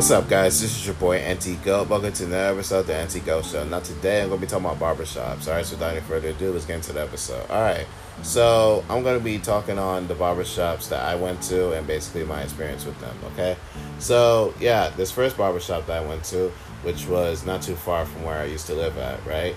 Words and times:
What's 0.00 0.10
up, 0.12 0.30
guys? 0.30 0.62
This 0.62 0.74
is 0.78 0.86
your 0.86 0.94
boy 0.94 1.20
Antigo. 1.20 1.86
Welcome 1.86 2.14
to 2.14 2.24
another 2.24 2.54
episode 2.54 2.78
of 2.78 2.86
the 2.86 2.94
Antigo 2.94 3.44
Show. 3.44 3.64
Now, 3.64 3.80
today 3.80 4.22
I'm 4.22 4.28
going 4.28 4.40
to 4.40 4.46
be 4.46 4.50
talking 4.50 4.64
about 4.64 4.78
barbershops. 4.78 5.46
All 5.46 5.52
right, 5.52 5.66
so 5.66 5.76
without 5.76 5.92
any 5.92 6.00
further 6.00 6.28
ado, 6.28 6.54
let's 6.54 6.64
get 6.64 6.76
into 6.76 6.94
the 6.94 7.02
episode. 7.02 7.50
All 7.50 7.60
right, 7.60 7.86
so 8.22 8.82
I'm 8.88 9.02
going 9.02 9.18
to 9.18 9.22
be 9.22 9.38
talking 9.38 9.78
on 9.78 10.08
the 10.08 10.14
barbershops 10.14 10.88
that 10.88 11.04
I 11.04 11.16
went 11.16 11.42
to 11.42 11.72
and 11.72 11.86
basically 11.86 12.24
my 12.24 12.40
experience 12.40 12.86
with 12.86 12.98
them, 12.98 13.14
okay? 13.34 13.58
So, 13.98 14.54
yeah, 14.58 14.88
this 14.88 15.10
first 15.10 15.36
barbershop 15.36 15.86
that 15.88 16.02
I 16.02 16.06
went 16.06 16.24
to, 16.24 16.48
which 16.82 17.06
was 17.06 17.44
not 17.44 17.60
too 17.60 17.76
far 17.76 18.06
from 18.06 18.24
where 18.24 18.38
I 18.38 18.46
used 18.46 18.68
to 18.68 18.74
live 18.74 18.96
at, 18.96 19.22
right? 19.26 19.54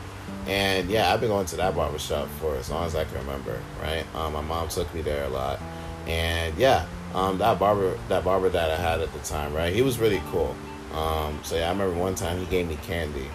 And 0.47 0.89
yeah, 0.89 1.13
I've 1.13 1.21
been 1.21 1.29
going 1.29 1.45
to 1.45 1.55
that 1.55 1.73
barbershop 1.73 2.27
for 2.41 2.57
as 2.57 2.69
long 2.69 2.85
as 2.85 2.95
I 2.95 3.05
can 3.05 3.17
remember, 3.19 3.61
right? 3.81 4.03
Um, 4.13 4.33
my 4.33 4.41
mom 4.41 4.67
took 4.67 4.93
me 4.93 5.03
there 5.03 5.23
a 5.23 5.29
lot. 5.29 5.61
And 6.05 6.57
yeah, 6.57 6.85
um, 7.13 7.37
that 7.37 7.59
barber 7.59 7.97
that 8.09 8.23
barber 8.23 8.49
that 8.49 8.71
I 8.71 8.75
had 8.75 9.01
at 9.01 9.11
the 9.13 9.19
time, 9.19 9.53
right? 9.53 9.73
He 9.73 9.81
was 9.81 9.99
really 9.99 10.21
cool. 10.31 10.55
Um, 10.93 11.39
so 11.43 11.55
yeah, 11.55 11.67
I 11.67 11.71
remember 11.71 11.97
one 11.97 12.15
time 12.15 12.39
he 12.39 12.45
gave 12.45 12.67
me 12.67 12.77
candy, 12.83 13.27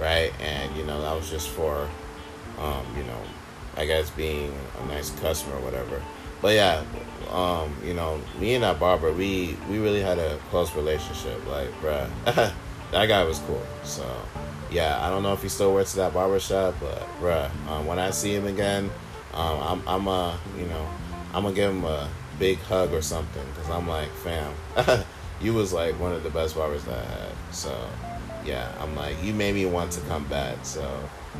right? 0.00 0.32
And 0.40 0.76
you 0.76 0.84
know 0.84 1.00
that 1.02 1.14
was 1.14 1.30
just 1.30 1.48
for, 1.48 1.88
um, 2.58 2.86
you 2.96 3.04
know, 3.04 3.20
I 3.76 3.86
guess 3.86 4.10
being 4.10 4.52
a 4.82 4.86
nice 4.86 5.10
customer 5.20 5.56
or 5.56 5.60
whatever. 5.60 6.02
But 6.42 6.54
yeah, 6.54 6.84
um, 7.30 7.74
you 7.84 7.94
know, 7.94 8.20
me 8.38 8.54
and 8.54 8.64
that 8.64 8.78
barber, 8.78 9.12
we 9.12 9.56
we 9.68 9.78
really 9.78 10.00
had 10.00 10.18
a 10.18 10.38
close 10.50 10.74
relationship. 10.74 11.44
Like, 11.48 11.70
bruh, 11.80 12.08
that 12.92 13.06
guy 13.06 13.24
was 13.24 13.38
cool. 13.40 13.62
So 13.82 14.04
yeah, 14.70 15.04
I 15.04 15.10
don't 15.10 15.22
know 15.22 15.32
if 15.32 15.42
he 15.42 15.48
still 15.48 15.72
works 15.72 15.96
at 15.96 15.98
that 15.98 16.14
barber 16.14 16.40
shop, 16.40 16.74
but 16.80 17.00
bruh, 17.20 17.50
um, 17.68 17.86
when 17.86 17.98
I 17.98 18.10
see 18.10 18.34
him 18.34 18.46
again, 18.46 18.90
um, 19.32 19.60
I'm 19.60 19.88
I'm 19.88 20.06
a 20.08 20.38
you 20.58 20.66
know 20.66 20.88
I'm 21.32 21.44
gonna 21.44 21.54
give 21.54 21.70
him 21.70 21.84
a 21.84 22.08
big 22.38 22.58
hug 22.58 22.92
or 22.92 23.02
something 23.02 23.44
because 23.54 23.70
I'm 23.70 23.88
like, 23.88 24.08
fam, 24.08 24.52
you 25.40 25.54
was 25.54 25.72
like 25.72 25.98
one 26.00 26.12
of 26.12 26.22
the 26.22 26.30
best 26.30 26.56
barbers 26.56 26.84
that 26.84 26.98
I 26.98 27.04
had. 27.04 27.32
So 27.52 27.76
yeah, 28.44 28.70
I'm 28.80 28.94
like, 28.94 29.22
you 29.22 29.32
made 29.32 29.54
me 29.54 29.66
want 29.66 29.92
to 29.92 30.00
come 30.02 30.24
back. 30.26 30.56
So 30.64 30.88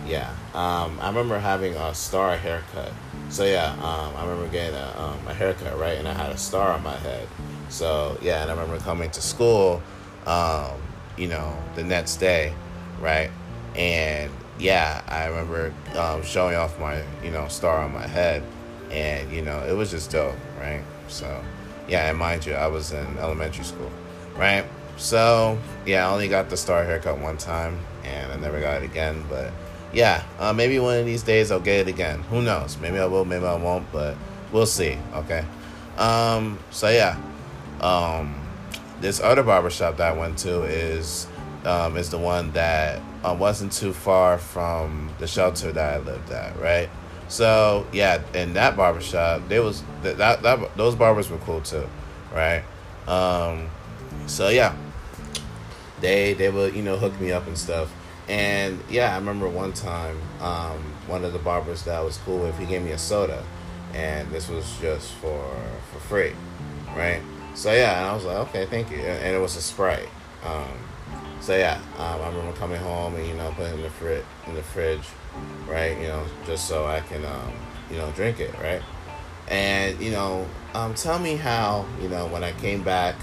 yeah, 0.06 0.30
um, 0.54 0.98
I 1.00 1.08
remember 1.08 1.38
having 1.38 1.74
a 1.74 1.94
star 1.94 2.36
haircut. 2.36 2.92
So 3.28 3.44
yeah, 3.44 3.72
um, 3.72 4.16
I 4.16 4.26
remember 4.26 4.48
getting 4.50 4.74
a, 4.74 4.94
um, 4.98 5.26
a 5.28 5.34
haircut 5.34 5.78
right, 5.78 5.98
and 5.98 6.08
I 6.08 6.12
had 6.12 6.30
a 6.30 6.38
star 6.38 6.72
on 6.72 6.82
my 6.82 6.96
head. 6.96 7.26
So 7.68 8.18
yeah, 8.22 8.42
and 8.42 8.50
I 8.50 8.54
remember 8.54 8.78
coming 8.82 9.10
to 9.10 9.22
school, 9.22 9.82
um, 10.26 10.80
you 11.16 11.28
know, 11.28 11.56
the 11.74 11.84
next 11.84 12.16
day, 12.16 12.52
right, 13.00 13.30
and 13.74 14.30
yeah, 14.58 15.02
I 15.08 15.26
remember 15.26 15.72
um, 15.96 16.22
showing 16.22 16.56
off 16.56 16.78
my 16.78 17.02
you 17.22 17.30
know 17.30 17.48
star 17.48 17.80
on 17.80 17.92
my 17.92 18.06
head 18.06 18.42
and 18.90 19.30
you 19.32 19.42
know 19.42 19.64
it 19.68 19.72
was 19.72 19.90
just 19.90 20.10
dope 20.10 20.34
right? 20.58 20.82
So 21.08 21.42
yeah 21.88 22.08
and 22.08 22.18
mind 22.18 22.46
you 22.46 22.54
i 22.54 22.66
was 22.66 22.92
in 22.92 23.18
elementary 23.18 23.64
school 23.64 23.90
right? 24.36 24.64
So 24.96 25.58
yeah 25.86 26.08
i 26.08 26.12
only 26.12 26.28
got 26.28 26.50
the 26.50 26.56
star 26.56 26.84
haircut 26.84 27.18
one 27.18 27.36
time 27.36 27.78
and 28.04 28.32
i 28.32 28.36
never 28.36 28.60
got 28.60 28.82
it 28.82 28.84
again 28.84 29.24
but 29.28 29.52
yeah 29.92 30.24
uh, 30.38 30.52
maybe 30.52 30.78
one 30.78 30.98
of 30.98 31.06
these 31.06 31.22
days 31.22 31.50
i'll 31.50 31.60
get 31.60 31.86
it 31.86 31.88
again. 31.88 32.20
Who 32.24 32.42
knows? 32.42 32.78
Maybe 32.78 32.98
i 32.98 33.06
will 33.06 33.24
maybe 33.24 33.44
i 33.44 33.54
won't 33.54 33.90
but 33.92 34.16
we'll 34.52 34.66
see 34.66 34.98
okay? 35.14 35.44
Um 35.98 36.58
so 36.70 36.88
yeah 36.88 37.20
um 37.80 38.40
this 39.00 39.20
other 39.20 39.42
barbershop 39.42 39.96
that 39.98 40.14
i 40.14 40.16
went 40.16 40.38
to 40.38 40.62
is 40.62 41.26
um 41.64 41.96
is 41.96 42.10
the 42.10 42.18
one 42.18 42.52
that 42.52 43.00
uh, 43.24 43.36
wasn't 43.38 43.72
too 43.72 43.92
far 43.92 44.38
from 44.38 45.10
the 45.18 45.26
shelter 45.26 45.72
that 45.72 45.94
i 45.94 45.98
lived 45.98 46.30
at 46.30 46.58
right 46.58 46.88
so 47.34 47.84
yeah, 47.92 48.22
in 48.32 48.52
that 48.52 48.76
barbershop, 48.76 49.48
there 49.48 49.60
was 49.60 49.82
that, 50.02 50.18
that, 50.18 50.42
that 50.42 50.76
those 50.76 50.94
barbers 50.94 51.28
were 51.28 51.38
cool 51.38 51.60
too, 51.62 51.84
right? 52.32 52.62
Um, 53.08 53.70
so 54.28 54.50
yeah, 54.50 54.76
they 56.00 56.34
they 56.34 56.48
would 56.48 56.76
you 56.76 56.82
know 56.82 56.96
hook 56.96 57.18
me 57.20 57.32
up 57.32 57.48
and 57.48 57.58
stuff. 57.58 57.92
And 58.28 58.78
yeah, 58.88 59.14
I 59.14 59.16
remember 59.16 59.48
one 59.48 59.72
time, 59.72 60.16
um, 60.40 60.78
one 61.08 61.24
of 61.24 61.32
the 61.32 61.40
barbers 61.40 61.82
that 61.82 62.04
was 62.04 62.18
cool 62.18 62.38
with, 62.38 62.56
he 62.56 62.66
gave 62.66 62.82
me 62.82 62.92
a 62.92 62.98
soda, 62.98 63.42
and 63.92 64.30
this 64.30 64.48
was 64.48 64.64
just 64.80 65.14
for 65.14 65.44
for 65.92 65.98
free, 65.98 66.34
right? 66.96 67.20
So 67.56 67.72
yeah, 67.72 67.98
and 67.98 68.06
I 68.06 68.14
was 68.14 68.24
like, 68.24 68.36
okay, 68.48 68.66
thank 68.66 68.92
you, 68.92 68.98
and, 68.98 69.24
and 69.24 69.34
it 69.34 69.40
was 69.40 69.56
a 69.56 69.60
Sprite. 69.60 70.08
Um, 70.44 70.78
so 71.40 71.56
yeah, 71.56 71.80
um, 71.98 72.20
I 72.20 72.28
remember 72.28 72.52
coming 72.52 72.80
home 72.80 73.16
and 73.16 73.26
you 73.26 73.34
know 73.34 73.52
putting 73.56 73.74
in 73.74 73.82
the 73.82 73.90
fridge 73.90 74.24
in 74.46 74.54
the 74.54 74.62
fridge, 74.62 75.08
right? 75.66 75.96
You 75.98 76.08
know, 76.08 76.24
just 76.46 76.68
so 76.68 76.86
I 76.86 77.00
can 77.00 77.24
um, 77.24 77.52
you 77.90 77.96
know 77.98 78.10
drink 78.12 78.40
it, 78.40 78.52
right? 78.60 78.82
And 79.48 80.00
you 80.00 80.10
know, 80.10 80.46
um, 80.74 80.94
tell 80.94 81.18
me 81.18 81.36
how 81.36 81.86
you 82.00 82.08
know 82.08 82.26
when 82.26 82.44
I 82.44 82.52
came 82.52 82.82
back 82.82 83.16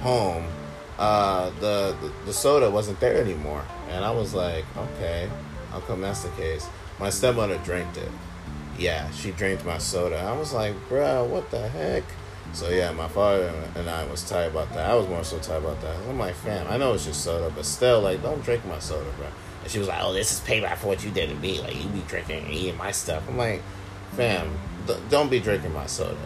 home, 0.00 0.44
uh, 0.98 1.50
the, 1.60 1.96
the 2.00 2.12
the 2.26 2.32
soda 2.32 2.70
wasn't 2.70 3.00
there 3.00 3.20
anymore, 3.20 3.64
and 3.90 4.04
I 4.04 4.10
was 4.10 4.34
like, 4.34 4.64
okay, 4.76 5.28
how 5.70 5.80
come 5.80 6.00
that's 6.00 6.22
the 6.22 6.30
case? 6.30 6.66
My 6.98 7.10
stepmother 7.10 7.58
drank 7.58 7.96
it. 7.96 8.10
Yeah, 8.78 9.10
she 9.10 9.32
drank 9.32 9.64
my 9.64 9.78
soda. 9.78 10.18
I 10.18 10.36
was 10.36 10.52
like, 10.52 10.74
bro, 10.88 11.24
what 11.24 11.50
the 11.50 11.68
heck? 11.68 12.04
So 12.52 12.70
yeah, 12.70 12.92
my 12.92 13.08
father 13.08 13.52
and 13.76 13.90
I 13.90 14.06
was 14.06 14.28
tight 14.28 14.44
about 14.44 14.72
that. 14.72 14.90
I 14.90 14.94
was 14.94 15.06
more 15.08 15.24
so 15.24 15.38
tight 15.38 15.56
about 15.56 15.80
that. 15.82 15.96
I'm 16.08 16.18
like, 16.18 16.34
fam, 16.34 16.66
I 16.68 16.78
know 16.78 16.94
it's 16.94 17.04
just 17.04 17.22
soda, 17.22 17.52
but 17.54 17.64
still, 17.66 18.00
like, 18.00 18.22
don't 18.22 18.42
drink 18.42 18.64
my 18.66 18.78
soda, 18.78 19.10
bro. 19.18 19.26
And 19.62 19.70
she 19.70 19.78
was 19.78 19.88
like, 19.88 19.98
oh, 20.02 20.12
this 20.12 20.32
is 20.32 20.40
payback 20.40 20.76
for 20.76 20.88
what 20.88 21.04
you 21.04 21.10
did 21.10 21.30
to 21.30 21.34
me. 21.36 21.60
Like, 21.60 21.74
you 21.76 21.88
be 21.90 22.00
drinking 22.08 22.44
and 22.44 22.52
eating 22.52 22.76
my 22.76 22.90
stuff. 22.90 23.22
I'm 23.28 23.36
like, 23.36 23.62
fam, 24.12 24.50
th- 24.86 24.98
don't 25.10 25.30
be 25.30 25.40
drinking 25.40 25.72
my 25.72 25.86
soda. 25.86 26.16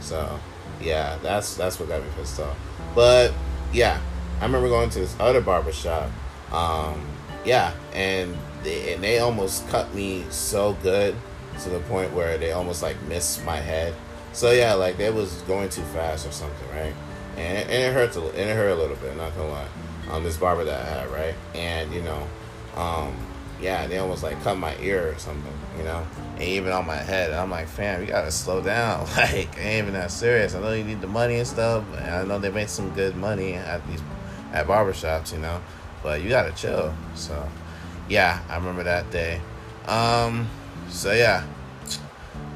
So 0.00 0.38
yeah, 0.80 1.18
that's 1.22 1.54
that's 1.54 1.78
what 1.78 1.88
got 1.88 2.02
me 2.02 2.08
pissed 2.16 2.40
off. 2.40 2.56
But 2.94 3.32
yeah, 3.72 4.00
I 4.40 4.44
remember 4.44 4.68
going 4.68 4.90
to 4.90 5.00
this 5.00 5.16
other 5.18 5.40
barber 5.40 5.72
shop. 5.72 6.10
Um, 6.52 7.06
yeah, 7.44 7.72
and 7.94 8.36
they, 8.62 8.94
and 8.94 9.02
they 9.02 9.18
almost 9.18 9.68
cut 9.68 9.92
me 9.94 10.24
so 10.30 10.74
good 10.82 11.14
to 11.62 11.68
the 11.68 11.80
point 11.80 12.12
where 12.12 12.38
they 12.38 12.52
almost 12.52 12.82
like 12.82 13.00
missed 13.02 13.44
my 13.44 13.56
head 13.56 13.94
so 14.32 14.50
yeah, 14.50 14.74
like 14.74 14.98
it 14.98 15.12
was 15.12 15.42
going 15.42 15.68
too 15.68 15.82
fast 15.82 16.26
or 16.26 16.32
something, 16.32 16.68
right? 16.70 16.94
And, 17.36 17.68
and 17.68 17.70
it 17.70 17.92
hurts 17.92 18.16
a 18.16 18.22
and 18.22 18.38
it 18.38 18.56
hurt 18.56 18.70
a 18.70 18.74
little 18.74 18.96
bit. 18.96 19.16
Not 19.16 19.34
gonna 19.36 19.50
lie. 19.50 19.68
Um, 20.10 20.24
this 20.24 20.36
barber 20.36 20.64
that 20.64 20.86
I 20.86 20.88
had, 20.88 21.10
right? 21.10 21.34
And 21.54 21.92
you 21.92 22.02
know, 22.02 22.26
um, 22.76 23.14
yeah, 23.60 23.86
they 23.86 23.98
almost 23.98 24.22
like 24.22 24.42
cut 24.42 24.58
my 24.58 24.76
ear 24.78 25.12
or 25.12 25.18
something, 25.18 25.52
you 25.78 25.84
know, 25.84 26.04
and 26.34 26.42
even 26.42 26.72
on 26.72 26.86
my 26.86 26.96
head. 26.96 27.30
And 27.30 27.38
I'm 27.38 27.50
like, 27.50 27.68
fam, 27.68 28.00
you 28.00 28.08
gotta 28.08 28.30
slow 28.30 28.60
down. 28.60 29.06
Like, 29.16 29.56
it 29.56 29.58
ain't 29.58 29.84
even 29.84 29.94
that 29.94 30.10
serious. 30.10 30.54
I 30.54 30.60
know 30.60 30.72
you 30.72 30.84
need 30.84 31.00
the 31.00 31.06
money 31.06 31.38
and 31.38 31.46
stuff. 31.46 31.84
And 31.96 32.10
I 32.10 32.24
know 32.24 32.38
they 32.38 32.50
make 32.50 32.68
some 32.68 32.90
good 32.90 33.16
money 33.16 33.54
at 33.54 33.86
these 33.86 34.00
at 34.52 34.66
barbershops, 34.66 35.32
you 35.32 35.38
know, 35.38 35.62
but 36.02 36.22
you 36.22 36.28
gotta 36.28 36.52
chill. 36.52 36.92
So, 37.14 37.48
yeah, 38.08 38.40
I 38.48 38.56
remember 38.56 38.82
that 38.82 39.10
day. 39.10 39.40
Um, 39.86 40.48
so 40.88 41.12
yeah, 41.12 41.44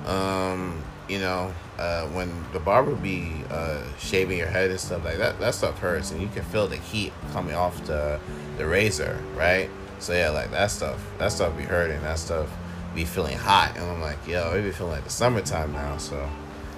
um, 0.06 0.82
you 1.08 1.18
know, 1.18 1.52
uh, 1.78 2.06
when 2.08 2.30
the 2.52 2.60
barber 2.60 2.94
be 2.94 3.32
uh, 3.50 3.82
shaving 3.98 4.38
your 4.38 4.48
head 4.48 4.70
and 4.70 4.80
stuff 4.80 5.04
like 5.04 5.18
that, 5.18 5.38
that 5.40 5.54
stuff 5.54 5.78
hurts, 5.78 6.10
and 6.10 6.20
you 6.20 6.28
can 6.28 6.42
feel 6.44 6.66
the 6.66 6.76
heat 6.76 7.12
coming 7.32 7.54
off 7.54 7.84
the 7.86 8.18
the 8.58 8.66
razor, 8.66 9.20
right? 9.36 9.70
So 9.98 10.12
yeah, 10.12 10.30
like 10.30 10.50
that 10.50 10.70
stuff, 10.70 11.04
that 11.18 11.32
stuff 11.32 11.56
be 11.56 11.64
hurting. 11.64 12.00
That 12.02 12.18
stuff 12.18 12.48
be 12.94 13.04
feeling 13.04 13.36
hot, 13.36 13.72
and 13.76 13.84
I'm 13.84 14.00
like, 14.00 14.18
yo, 14.26 14.52
it 14.52 14.62
be 14.62 14.70
feeling 14.70 14.92
like 14.92 15.04
the 15.04 15.10
summertime 15.10 15.72
now. 15.72 15.96
So 15.98 16.28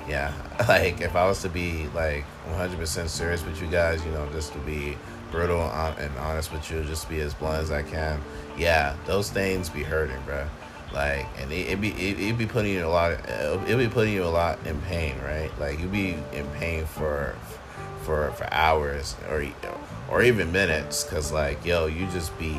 yeah, 0.08 0.32
like 0.68 1.00
if 1.00 1.14
I 1.16 1.26
was 1.26 1.42
to 1.42 1.48
be 1.48 1.86
like 1.94 2.24
100% 2.50 3.08
serious 3.08 3.44
with 3.44 3.60
you 3.60 3.68
guys, 3.68 4.04
you 4.04 4.10
know, 4.12 4.28
just 4.32 4.52
to 4.52 4.58
be 4.60 4.96
brutal 5.30 5.60
and 5.60 6.16
honest 6.18 6.52
with 6.52 6.70
you, 6.70 6.82
just 6.84 7.08
be 7.08 7.20
as 7.20 7.34
blunt 7.34 7.62
as 7.62 7.70
I 7.70 7.82
can. 7.82 8.20
Yeah, 8.56 8.96
those 9.06 9.30
things 9.30 9.68
be 9.68 9.82
hurting, 9.82 10.20
bro 10.24 10.46
like 10.92 11.26
and 11.38 11.52
it, 11.52 11.68
it 11.68 11.80
be 11.80 11.90
it, 11.90 12.18
it 12.18 12.38
be 12.38 12.46
putting 12.46 12.72
you 12.72 12.84
a 12.84 12.88
lot 12.88 13.12
of, 13.12 13.68
it 13.68 13.76
be 13.76 13.88
putting 13.88 14.12
you 14.12 14.24
a 14.24 14.26
lot 14.26 14.58
in 14.66 14.80
pain 14.82 15.14
right 15.22 15.50
like 15.58 15.78
you 15.80 15.86
be 15.86 16.16
in 16.32 16.46
pain 16.58 16.84
for 16.84 17.34
for 18.02 18.30
for 18.32 18.52
hours 18.52 19.14
or 19.28 19.46
or 20.10 20.22
even 20.22 20.50
minutes 20.50 21.04
because 21.04 21.30
like 21.30 21.64
yo 21.64 21.86
you 21.86 22.06
just 22.06 22.36
be 22.38 22.56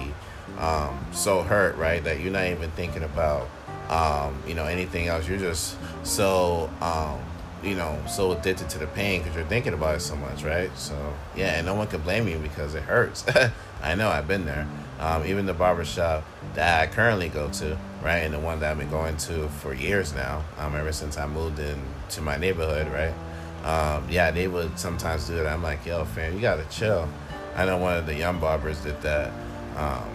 um 0.57 0.97
so 1.11 1.41
hurt 1.41 1.75
right 1.77 2.03
that 2.03 2.19
you're 2.19 2.31
not 2.31 2.45
even 2.45 2.69
thinking 2.71 3.03
about 3.03 3.47
um 3.89 4.35
you 4.47 4.53
know 4.53 4.65
anything 4.65 5.07
else 5.07 5.27
you're 5.27 5.37
just 5.37 5.77
so 6.03 6.69
um 6.81 7.19
you 7.63 7.75
know 7.75 7.97
so 8.07 8.31
addicted 8.31 8.69
to 8.69 8.77
the 8.77 8.87
pain 8.87 9.21
because 9.21 9.35
you're 9.35 9.45
thinking 9.45 9.73
about 9.73 9.95
it 9.95 9.99
so 9.99 10.15
much 10.15 10.43
right 10.43 10.71
so 10.77 10.95
yeah 11.35 11.57
and 11.57 11.65
no 11.65 11.73
one 11.73 11.87
can 11.87 12.01
blame 12.01 12.27
you 12.27 12.37
because 12.39 12.75
it 12.75 12.83
hurts 12.83 13.25
i 13.83 13.95
know 13.95 14.09
i've 14.09 14.27
been 14.27 14.45
there 14.45 14.67
um, 14.99 15.25
even 15.25 15.45
the 15.45 15.53
barbershop 15.53 16.23
that 16.55 16.81
i 16.81 16.91
currently 16.91 17.29
go 17.29 17.49
to 17.49 17.77
right? 18.03 18.19
And 18.19 18.33
the 18.33 18.39
one 18.39 18.59
that 18.59 18.71
I've 18.71 18.77
been 18.77 18.89
going 18.89 19.17
to 19.17 19.47
for 19.47 19.73
years 19.73 20.13
now, 20.13 20.43
um, 20.57 20.75
ever 20.75 20.91
since 20.91 21.17
I 21.17 21.27
moved 21.27 21.59
into 21.59 22.21
my 22.21 22.37
neighborhood, 22.37 22.87
right? 22.87 23.13
Um, 23.65 24.07
yeah, 24.09 24.31
they 24.31 24.47
would 24.47 24.79
sometimes 24.79 25.27
do 25.27 25.37
it. 25.37 25.45
I'm 25.45 25.61
like, 25.61 25.85
yo, 25.85 26.05
fam, 26.05 26.33
you 26.33 26.39
gotta 26.39 26.65
chill. 26.69 27.07
I 27.55 27.65
know 27.65 27.77
one 27.77 27.97
of 27.97 28.05
the 28.05 28.15
young 28.15 28.39
barbers 28.39 28.79
did 28.81 29.01
that. 29.01 29.31
Um, 29.75 30.09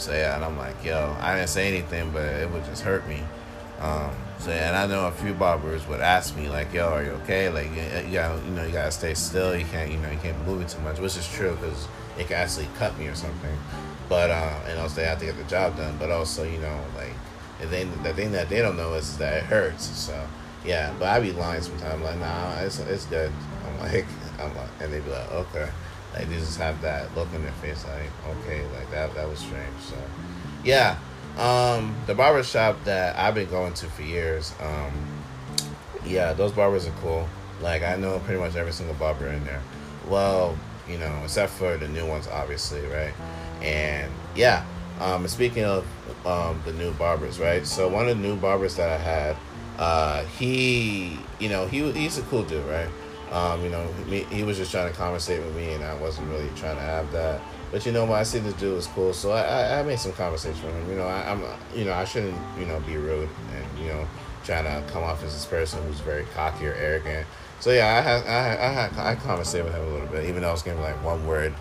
so 0.00 0.12
yeah, 0.12 0.34
and 0.34 0.44
I'm 0.44 0.56
like, 0.56 0.82
yo, 0.82 1.14
I 1.20 1.36
didn't 1.36 1.50
say 1.50 1.68
anything, 1.68 2.10
but 2.10 2.24
it 2.24 2.50
would 2.50 2.64
just 2.64 2.82
hurt 2.82 3.06
me. 3.06 3.22
Um, 3.80 4.10
so 4.38 4.50
yeah, 4.50 4.68
and 4.68 4.76
I 4.76 4.86
know 4.86 5.06
a 5.06 5.12
few 5.12 5.34
barbers 5.34 5.86
would 5.86 6.00
ask 6.00 6.36
me 6.36 6.48
like, 6.48 6.72
"Yo, 6.72 6.88
are 6.88 7.02
you 7.02 7.10
okay? 7.22 7.50
Like, 7.50 7.70
you, 7.70 8.08
you 8.08 8.14
gotta, 8.14 8.42
you 8.44 8.50
know, 8.52 8.64
you 8.64 8.72
gotta 8.72 8.90
stay 8.90 9.14
still. 9.14 9.54
You 9.54 9.66
can't, 9.66 9.90
you 9.90 9.98
know, 9.98 10.10
you 10.10 10.18
can't 10.18 10.46
move 10.46 10.62
it 10.62 10.68
too 10.68 10.80
much," 10.80 10.98
which 10.98 11.16
is 11.16 11.28
true 11.28 11.56
because 11.60 11.86
it 12.18 12.26
can 12.26 12.36
actually 12.36 12.68
cut 12.78 12.98
me 12.98 13.06
or 13.08 13.14
something. 13.14 13.56
But 14.08 14.30
uh, 14.30 14.58
and 14.68 14.78
also 14.78 14.96
they 14.96 15.06
have 15.06 15.18
to 15.20 15.26
get 15.26 15.36
the 15.36 15.44
job 15.44 15.76
done. 15.76 15.96
But 15.98 16.10
also, 16.10 16.44
you 16.44 16.58
know, 16.58 16.80
like 16.96 17.12
the 17.60 17.66
thing 17.66 17.90
the 18.02 18.14
thing 18.14 18.32
that 18.32 18.48
they 18.48 18.60
don't 18.60 18.76
know 18.76 18.94
is 18.94 19.18
that 19.18 19.36
it 19.36 19.44
hurts. 19.44 19.84
So 19.84 20.18
yeah, 20.64 20.92
but 20.98 21.08
I 21.08 21.20
be 21.20 21.32
lying 21.32 21.62
sometimes. 21.62 22.02
Like 22.02 22.18
nah, 22.18 22.60
it's 22.60 22.78
it's 22.80 23.04
good. 23.06 23.30
I'm 23.66 23.78
like 23.80 24.06
I'm 24.40 24.54
like, 24.56 24.68
and 24.80 24.92
they 24.92 25.00
be 25.00 25.10
like 25.10 25.30
okay. 25.32 25.68
Like 26.14 26.28
they 26.28 26.36
just 26.36 26.58
have 26.58 26.80
that 26.82 27.14
look 27.14 27.32
in 27.34 27.42
their 27.42 27.52
face, 27.52 27.84
like 27.84 28.36
okay, 28.38 28.66
like 28.74 28.90
that 28.90 29.14
that 29.14 29.28
was 29.28 29.38
strange. 29.38 29.78
So 29.80 29.96
yeah, 30.64 30.98
um, 31.38 31.94
the 32.06 32.14
barber 32.14 32.42
shop 32.42 32.76
that 32.84 33.16
I've 33.16 33.34
been 33.34 33.48
going 33.48 33.74
to 33.74 33.86
for 33.86 34.02
years. 34.02 34.52
Um, 34.60 34.92
yeah, 36.04 36.32
those 36.32 36.52
barbers 36.52 36.86
are 36.86 36.94
cool. 37.02 37.28
Like 37.62 37.82
I 37.82 37.96
know 37.96 38.18
pretty 38.20 38.40
much 38.40 38.56
every 38.56 38.72
single 38.72 38.94
barber 38.96 39.28
in 39.28 39.44
there. 39.44 39.62
Well, 40.08 40.58
you 40.88 40.98
know, 40.98 41.20
except 41.24 41.52
for 41.52 41.76
the 41.76 41.88
new 41.88 42.06
ones, 42.06 42.26
obviously, 42.26 42.80
right? 42.86 43.14
And 43.62 44.10
yeah, 44.34 44.64
um, 45.00 45.26
speaking 45.28 45.64
of 45.64 45.86
um, 46.26 46.60
the 46.64 46.72
new 46.72 46.92
barbers, 46.92 47.38
right? 47.38 47.66
So 47.66 47.88
one 47.88 48.08
of 48.08 48.16
the 48.16 48.22
new 48.22 48.36
barbers 48.36 48.76
that 48.76 48.90
I 48.90 48.96
had, 48.96 49.36
uh, 49.78 50.24
he, 50.24 51.18
you 51.38 51.48
know, 51.48 51.66
he 51.66 51.90
he's 51.92 52.18
a 52.18 52.22
cool 52.22 52.42
dude, 52.42 52.64
right? 52.66 52.88
Um, 53.30 53.62
you 53.62 53.70
know, 53.70 53.86
me, 54.08 54.24
he 54.24 54.42
was 54.42 54.56
just 54.56 54.72
trying 54.72 54.90
to 54.90 54.96
conversate 54.96 55.42
with 55.44 55.54
me, 55.54 55.72
and 55.72 55.84
I 55.84 55.94
wasn't 55.94 56.28
really 56.28 56.48
trying 56.56 56.76
to 56.76 56.82
have 56.82 57.10
that. 57.12 57.40
But 57.70 57.86
you 57.86 57.92
know, 57.92 58.04
what 58.04 58.18
I 58.18 58.24
see 58.24 58.40
this 58.40 58.54
dude 58.54 58.74
was 58.74 58.88
cool, 58.88 59.12
so 59.12 59.30
I, 59.30 59.42
I, 59.42 59.80
I 59.80 59.82
made 59.84 60.00
some 60.00 60.12
conversation 60.12 60.64
with 60.66 60.74
him. 60.74 60.90
You 60.90 60.96
know, 60.96 61.06
I, 61.06 61.30
I'm, 61.30 61.42
you 61.74 61.84
know, 61.84 61.92
I 61.92 62.04
shouldn't, 62.04 62.36
you 62.58 62.66
know, 62.66 62.80
be 62.80 62.96
rude 62.96 63.28
and 63.54 63.78
you 63.78 63.86
know, 63.86 64.06
trying 64.44 64.64
to 64.64 64.92
come 64.92 65.04
off 65.04 65.22
as 65.22 65.32
this 65.32 65.46
person 65.46 65.80
who's 65.86 66.00
very 66.00 66.24
cocky 66.34 66.66
or 66.66 66.74
arrogant. 66.74 67.26
So 67.60 67.70
yeah, 67.70 67.86
I 67.86 68.00
had, 68.00 68.26
I 68.26 68.42
had, 68.42 68.58
I 68.58 68.72
had, 68.72 69.16
I 69.16 69.20
conversated 69.20 69.66
with 69.66 69.74
him 69.74 69.84
a 69.84 69.88
little 69.92 70.08
bit, 70.08 70.24
even 70.24 70.42
though 70.42 70.48
I 70.48 70.52
was 70.52 70.62
giving 70.62 70.82
like 70.82 71.02
one 71.04 71.24
word, 71.26 71.54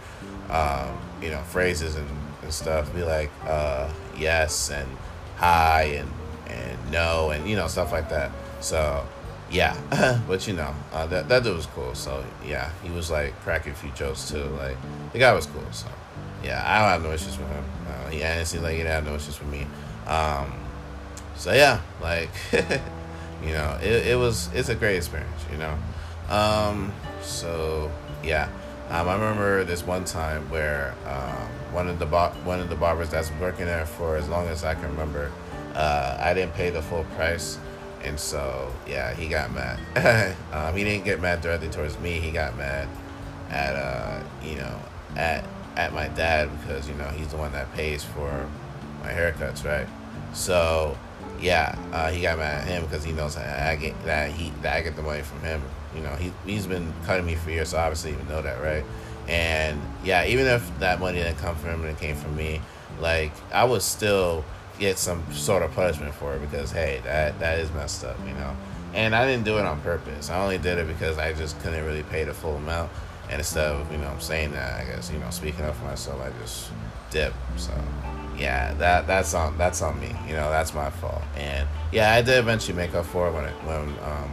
um, 0.49 0.97
you 1.21 1.29
know, 1.29 1.41
phrases 1.43 1.95
and, 1.95 2.09
and 2.41 2.53
stuff. 2.53 2.93
Be 2.95 3.03
like, 3.03 3.29
uh, 3.45 3.91
yes 4.17 4.71
and 4.71 4.89
hi 5.35 5.83
and 5.83 6.11
and 6.47 6.91
no 6.91 7.29
and 7.29 7.47
you 7.47 7.55
know 7.55 7.67
stuff 7.67 7.91
like 7.91 8.09
that. 8.09 8.31
So 8.59 9.05
yeah, 9.51 10.21
but 10.27 10.47
you 10.47 10.53
know 10.53 10.73
uh, 10.93 11.05
that 11.07 11.27
that 11.29 11.43
dude 11.43 11.55
was 11.55 11.65
cool. 11.67 11.95
So 11.95 12.23
yeah, 12.45 12.71
he 12.83 12.89
was 12.89 13.09
like 13.09 13.39
cracking 13.41 13.73
a 13.73 13.75
few 13.75 13.91
jokes 13.91 14.29
too. 14.29 14.43
Like 14.43 14.77
the 15.11 15.19
guy 15.19 15.33
was 15.33 15.45
cool. 15.45 15.63
So 15.71 15.87
yeah, 16.43 16.63
I 16.65 16.79
don't 16.79 16.89
have 16.89 17.03
no 17.03 17.11
issues 17.11 17.37
with 17.37 17.49
him. 17.49 17.65
Uh, 17.87 18.09
he 18.09 18.23
honestly 18.23 18.59
like 18.59 18.71
he 18.71 18.77
didn't 18.77 18.91
have 18.91 19.05
no 19.05 19.15
issues 19.15 19.39
with 19.39 19.49
me. 19.49 19.67
Um, 20.07 20.53
so 21.35 21.53
yeah, 21.53 21.81
like 22.01 22.29
you 22.51 23.53
know, 23.53 23.77
it, 23.81 24.07
it 24.07 24.17
was 24.17 24.49
it's 24.53 24.69
a 24.69 24.75
great 24.75 24.97
experience. 24.97 25.41
You 25.51 25.57
know, 25.57 25.77
um, 26.29 26.93
so 27.21 27.91
yeah. 28.23 28.49
Um, 28.89 29.07
I 29.07 29.13
remember 29.13 29.63
this 29.65 29.85
one 29.85 30.03
time 30.03 30.49
where 30.49 30.95
um, 31.05 31.47
one 31.73 31.87
of 31.87 31.99
the 31.99 32.07
bar- 32.07 32.33
one 32.43 32.59
of 32.59 32.69
the 32.69 32.75
barbers 32.75 33.09
that's 33.09 33.31
working 33.39 33.65
there 33.65 33.85
for 33.85 34.17
as 34.17 34.27
long 34.27 34.47
as 34.47 34.63
I 34.63 34.73
can 34.73 34.85
remember, 34.85 35.31
uh, 35.75 36.17
I 36.19 36.33
didn't 36.33 36.55
pay 36.55 36.71
the 36.71 36.81
full 36.81 37.03
price, 37.15 37.59
and 38.03 38.19
so 38.19 38.71
yeah, 38.87 39.13
he 39.13 39.27
got 39.27 39.53
mad. 39.53 40.35
um, 40.53 40.75
he 40.75 40.83
didn't 40.83 41.05
get 41.05 41.21
mad 41.21 41.41
directly 41.41 41.69
towards 41.69 41.97
me. 41.99 42.19
He 42.19 42.31
got 42.31 42.57
mad 42.57 42.87
at 43.49 43.75
uh, 43.75 44.23
you 44.43 44.55
know 44.55 44.79
at 45.15 45.43
at 45.75 45.93
my 45.93 46.07
dad 46.09 46.49
because 46.59 46.87
you 46.87 46.95
know 46.95 47.07
he's 47.09 47.29
the 47.29 47.37
one 47.37 47.51
that 47.53 47.71
pays 47.73 48.03
for 48.03 48.49
my 49.01 49.11
haircuts, 49.11 49.65
right? 49.65 49.87
So 50.33 50.97
yeah, 51.41 51.77
uh, 51.91 52.11
he 52.11 52.21
got 52.21 52.37
mad 52.37 52.61
at 52.61 52.67
him 52.67 52.83
because 52.83 53.03
he 53.03 53.11
knows 53.11 53.35
that 53.35 53.67
I 53.67 53.75
get 53.75 54.03
that 54.05 54.31
he 54.31 54.51
that 54.61 54.75
I 54.75 54.81
get 54.81 54.95
the 54.95 55.03
money 55.03 55.21
from 55.21 55.41
him 55.41 55.61
you 55.95 56.01
know, 56.01 56.15
he 56.15 56.31
he's 56.45 56.67
been 56.67 56.93
cutting 57.05 57.25
me 57.25 57.35
for 57.35 57.49
years, 57.49 57.69
so 57.69 57.77
obviously 57.77 58.11
even 58.11 58.27
know 58.27 58.41
that, 58.41 58.61
right? 58.61 58.83
And 59.27 59.81
yeah, 60.03 60.25
even 60.25 60.45
if 60.45 60.79
that 60.79 60.99
money 60.99 61.19
didn't 61.19 61.37
come 61.37 61.55
from 61.55 61.71
him 61.71 61.81
and 61.81 61.89
it 61.89 61.99
came 61.99 62.15
from 62.15 62.35
me, 62.35 62.61
like 62.99 63.31
I 63.51 63.63
was 63.63 63.83
still 63.83 64.43
get 64.79 64.97
some 64.97 65.23
sort 65.31 65.61
of 65.61 65.71
punishment 65.73 66.13
for 66.15 66.33
it 66.35 66.39
because 66.39 66.71
hey, 66.71 67.01
that 67.03 67.39
that 67.39 67.59
is 67.59 67.71
messed 67.73 68.03
up, 68.03 68.17
you 68.25 68.33
know. 68.33 68.55
And 68.93 69.15
I 69.15 69.25
didn't 69.25 69.45
do 69.45 69.59
it 69.59 69.65
on 69.65 69.79
purpose. 69.81 70.29
I 70.29 70.41
only 70.41 70.57
did 70.57 70.79
it 70.79 70.87
because 70.87 71.17
I 71.17 71.33
just 71.33 71.59
couldn't 71.59 71.85
really 71.85 72.03
pay 72.03 72.23
the 72.23 72.33
full 72.33 72.55
amount. 72.55 72.89
And 73.29 73.37
instead 73.37 73.67
of, 73.67 73.91
you 73.91 73.99
know, 73.99 74.07
I'm 74.07 74.19
saying 74.19 74.53
that, 74.53 74.81
I 74.81 74.85
guess, 74.85 75.11
you 75.11 75.19
know, 75.19 75.29
speaking 75.29 75.63
up 75.63 75.75
for 75.75 75.85
myself, 75.85 76.19
I 76.19 76.31
just 76.41 76.71
dip. 77.11 77.33
So 77.57 77.71
yeah, 78.37 78.73
that 78.75 79.05
that's 79.05 79.33
on 79.33 79.57
that's 79.57 79.81
on 79.81 79.99
me. 79.99 80.15
You 80.27 80.33
know, 80.33 80.49
that's 80.49 80.73
my 80.73 80.89
fault. 80.89 81.21
And 81.35 81.67
yeah, 81.91 82.13
I 82.13 82.21
did 82.21 82.39
eventually 82.39 82.75
make 82.75 82.95
up 82.95 83.05
for 83.05 83.27
it 83.27 83.33
when 83.33 83.45
it 83.45 83.53
when 83.65 83.95
um 84.03 84.31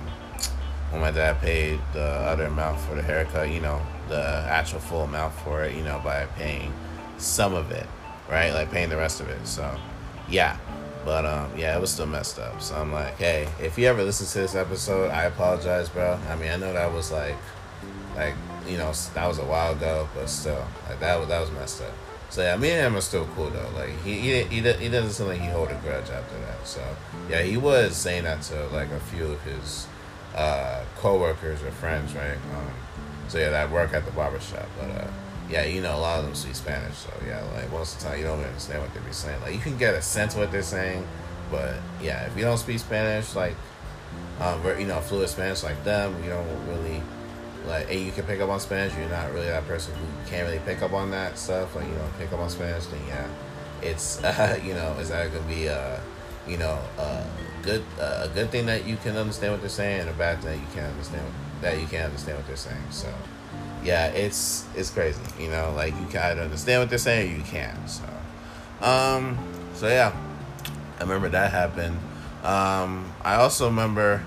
when 0.90 1.00
my 1.00 1.10
dad 1.10 1.40
paid 1.40 1.80
the 1.92 2.04
other 2.04 2.44
amount 2.44 2.80
for 2.80 2.94
the 2.94 3.02
haircut, 3.02 3.50
you 3.50 3.60
know, 3.60 3.80
the 4.08 4.46
actual 4.48 4.78
full 4.78 5.02
amount 5.02 5.34
for 5.34 5.64
it, 5.64 5.74
you 5.76 5.82
know, 5.82 6.00
by 6.04 6.26
paying 6.36 6.72
some 7.18 7.54
of 7.54 7.70
it, 7.72 7.86
right? 8.30 8.52
Like 8.52 8.70
paying 8.70 8.88
the 8.88 8.96
rest 8.96 9.20
of 9.20 9.28
it. 9.28 9.46
So, 9.46 9.76
yeah. 10.28 10.58
But 11.04 11.24
um, 11.24 11.52
yeah, 11.56 11.76
it 11.76 11.80
was 11.80 11.90
still 11.90 12.06
messed 12.06 12.38
up. 12.40 12.60
So 12.60 12.74
I'm 12.74 12.92
like, 12.92 13.16
hey, 13.16 13.48
if 13.60 13.78
you 13.78 13.86
ever 13.86 14.02
listen 14.02 14.26
to 14.26 14.38
this 14.38 14.56
episode, 14.56 15.10
I 15.10 15.24
apologize, 15.24 15.88
bro. 15.88 16.18
I 16.28 16.34
mean, 16.34 16.50
I 16.50 16.56
know 16.56 16.72
that 16.72 16.92
was 16.92 17.12
like, 17.12 17.36
like 18.16 18.34
you 18.66 18.76
know, 18.76 18.92
that 19.14 19.26
was 19.26 19.38
a 19.38 19.44
while 19.44 19.72
ago, 19.72 20.08
but 20.14 20.28
still, 20.28 20.66
like 20.88 20.98
that 20.98 21.18
was 21.18 21.28
that 21.28 21.40
was 21.40 21.50
messed 21.52 21.82
up. 21.82 21.92
So 22.28 22.42
yeah, 22.42 22.56
me 22.56 22.70
and 22.70 22.86
him 22.88 22.96
are 22.96 23.00
still 23.00 23.26
cool 23.36 23.50
though. 23.50 23.70
Like 23.74 23.90
he 24.02 24.18
he 24.18 24.42
he, 24.42 24.60
he 24.60 24.88
doesn't 24.88 25.10
seem 25.10 25.28
like 25.28 25.40
he 25.40 25.46
hold 25.46 25.68
a 25.68 25.74
grudge 25.76 26.10
after 26.10 26.38
that. 26.40 26.66
So 26.66 26.82
yeah, 27.30 27.42
he 27.42 27.56
was 27.56 27.96
saying 27.96 28.24
that 28.24 28.42
to 28.42 28.66
like 28.68 28.90
a 28.90 29.00
few 29.00 29.26
of 29.26 29.42
his 29.42 29.86
uh, 30.34 30.84
co-workers 30.96 31.62
or 31.62 31.70
friends, 31.70 32.14
right? 32.14 32.34
Um, 32.34 32.70
so 33.28 33.38
yeah, 33.38 33.50
that 33.50 33.70
work 33.70 33.92
at 33.92 34.04
the 34.04 34.12
barbershop. 34.12 34.66
But 34.78 34.90
uh, 34.90 35.06
yeah, 35.50 35.64
you 35.64 35.80
know, 35.80 35.96
a 35.96 36.00
lot 36.00 36.18
of 36.18 36.24
them 36.24 36.34
speak 36.34 36.54
Spanish. 36.54 36.96
So 36.96 37.10
yeah, 37.26 37.42
like 37.54 37.70
most 37.70 37.94
of 37.94 38.00
the 38.00 38.08
time 38.08 38.18
you 38.18 38.24
don't 38.24 38.42
understand 38.42 38.82
what 38.82 38.92
they 38.94 39.00
be 39.00 39.12
saying. 39.12 39.40
Like 39.42 39.54
you 39.54 39.60
can 39.60 39.76
get 39.78 39.94
a 39.94 40.02
sense 40.02 40.34
of 40.34 40.40
what 40.40 40.52
they're 40.52 40.62
saying, 40.62 41.06
but 41.50 41.74
yeah, 42.02 42.26
if 42.26 42.36
you 42.36 42.42
don't 42.42 42.58
speak 42.58 42.78
Spanish, 42.78 43.34
like 43.34 43.54
um, 44.40 44.62
you 44.78 44.86
know, 44.86 45.00
fluid 45.00 45.28
Spanish 45.28 45.62
like 45.62 45.82
them, 45.84 46.22
you 46.22 46.30
don't 46.30 46.66
really 46.66 47.00
like. 47.66 47.90
And 47.90 48.00
you 48.00 48.12
can 48.12 48.24
pick 48.24 48.40
up 48.40 48.50
on 48.50 48.60
Spanish. 48.60 48.96
You're 48.96 49.08
not 49.08 49.32
really 49.32 49.46
that 49.46 49.66
person 49.66 49.94
who 49.94 50.30
can't 50.30 50.46
really 50.46 50.60
pick 50.64 50.82
up 50.82 50.92
on 50.92 51.10
that 51.12 51.38
stuff. 51.38 51.74
Like 51.74 51.88
you 51.88 51.94
don't 51.94 52.18
pick 52.18 52.32
up 52.32 52.40
on 52.40 52.50
Spanish. 52.50 52.86
Then 52.86 53.00
yeah, 53.06 53.28
it's 53.82 54.22
uh, 54.22 54.58
you 54.64 54.74
know, 54.74 54.92
is 54.98 55.08
that 55.08 55.32
gonna 55.32 55.46
be 55.48 55.68
uh, 55.68 55.98
you 56.46 56.58
know, 56.58 56.78
uh 56.98 57.24
good 57.62 57.84
uh, 58.00 58.22
a 58.24 58.28
good 58.28 58.50
thing 58.50 58.66
that 58.66 58.86
you 58.86 58.96
can 58.96 59.16
understand 59.16 59.52
what 59.52 59.60
they're 59.60 59.70
saying, 59.70 60.02
and 60.02 60.10
a 60.10 60.14
bad 60.14 60.40
thing 60.40 60.52
that 60.52 60.60
you 60.60 60.74
can't 60.74 60.92
understand 60.92 61.26
that 61.62 61.80
you 61.80 61.86
can't 61.86 62.04
understand 62.04 62.38
what 62.38 62.46
they're 62.46 62.56
saying. 62.56 62.90
So, 62.90 63.12
yeah, 63.84 64.08
it's 64.08 64.64
it's 64.74 64.90
crazy. 64.90 65.20
You 65.38 65.48
know, 65.48 65.72
like 65.76 65.94
you 66.00 66.06
can 66.06 66.22
either 66.22 66.42
understand 66.42 66.82
what 66.82 66.88
they're 66.88 66.98
saying 66.98 67.34
or 67.34 67.36
you 67.36 67.44
can't. 67.44 67.88
So, 67.88 68.04
um, 68.80 69.38
so 69.74 69.88
yeah, 69.88 70.14
I 70.98 71.02
remember 71.02 71.28
that 71.30 71.50
happened. 71.50 71.98
Um, 72.42 73.12
I 73.24 73.36
also 73.36 73.66
remember 73.66 74.22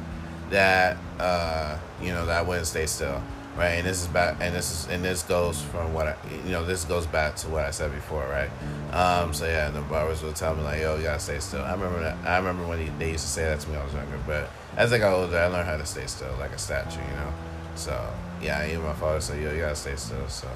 that 0.49 0.97
uh, 1.19 1.77
you 2.01 2.09
know 2.09 2.25
that 2.25 2.47
Wednesday 2.47 2.85
still 2.85 3.21
right? 3.59 3.71
And 3.71 3.85
this 3.85 4.01
is 4.01 4.07
back, 4.07 4.37
and 4.39 4.55
this 4.55 4.71
is, 4.71 4.87
and 4.87 5.03
this 5.03 5.23
goes 5.23 5.61
from 5.61 5.93
what 5.93 6.07
I, 6.07 6.15
you 6.45 6.51
know, 6.51 6.65
this 6.65 6.85
goes 6.85 7.05
back 7.05 7.35
to 7.37 7.49
what 7.49 7.65
I 7.65 7.71
said 7.71 7.93
before, 7.93 8.25
right? 8.27 8.49
Um, 8.95 9.33
so 9.33 9.45
yeah, 9.45 9.69
the 9.69 9.81
barbers 9.81 10.23
will 10.23 10.33
tell 10.33 10.55
me 10.55 10.63
like, 10.63 10.81
"Yo, 10.81 10.95
you 10.95 11.03
gotta 11.03 11.19
stay 11.19 11.39
still." 11.39 11.61
I 11.61 11.73
remember 11.73 11.99
that. 11.99 12.17
I 12.25 12.37
remember 12.37 12.65
when 12.65 12.79
he, 12.79 12.89
they 12.97 13.11
used 13.11 13.25
to 13.25 13.29
say 13.29 13.43
that 13.43 13.59
to 13.59 13.67
me 13.67 13.73
when 13.73 13.81
I 13.81 13.85
was 13.85 13.93
younger, 13.93 14.19
but 14.25 14.49
as 14.77 14.93
I 14.93 14.97
got 14.97 15.13
older, 15.13 15.37
I 15.37 15.47
learned 15.47 15.67
how 15.67 15.77
to 15.77 15.85
stay 15.85 16.05
still, 16.07 16.33
like 16.39 16.51
a 16.51 16.57
statue, 16.57 17.01
you 17.01 17.15
know. 17.15 17.33
So 17.79 17.97
yeah, 18.41 18.67
even 18.67 18.83
my 18.83 18.93
father 18.93 19.21
said, 19.21 19.41
"Yo, 19.41 19.53
you 19.53 19.61
gotta 19.61 19.75
stay 19.75 19.95
still." 19.95 20.27
So 20.27 20.49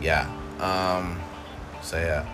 yeah, 0.00 0.26
um, 0.58 1.20
so 1.82 1.98
yeah, 1.98 2.24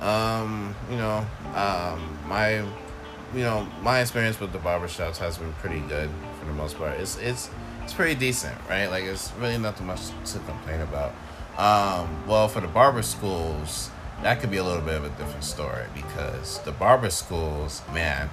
um, 0.00 0.74
you 0.90 0.96
know, 0.96 1.24
um, 1.54 2.18
my, 2.26 2.56
you 2.56 3.44
know, 3.44 3.66
my 3.82 4.00
experience 4.00 4.40
with 4.40 4.52
the 4.52 4.58
barbershops 4.58 5.16
has 5.18 5.38
been 5.38 5.52
pretty 5.54 5.78
good 5.80 6.10
for 6.40 6.46
the 6.46 6.52
most 6.52 6.76
part. 6.76 6.98
It's 6.98 7.16
it's 7.18 7.50
it's 7.84 7.92
pretty 7.92 8.18
decent, 8.18 8.56
right? 8.68 8.88
Like 8.88 9.04
it's 9.04 9.32
really 9.38 9.58
nothing 9.58 9.86
much 9.86 10.08
to 10.08 10.38
complain 10.40 10.80
about. 10.80 11.12
Um, 11.56 12.26
well, 12.26 12.48
for 12.48 12.60
the 12.60 12.66
barber 12.66 13.02
schools, 13.02 13.90
that 14.22 14.40
could 14.40 14.50
be 14.50 14.56
a 14.56 14.64
little 14.64 14.82
bit 14.82 14.94
of 14.94 15.04
a 15.04 15.10
different 15.10 15.44
story 15.44 15.84
because 15.94 16.58
the 16.62 16.72
barber 16.72 17.10
schools, 17.10 17.82
man, 17.92 18.28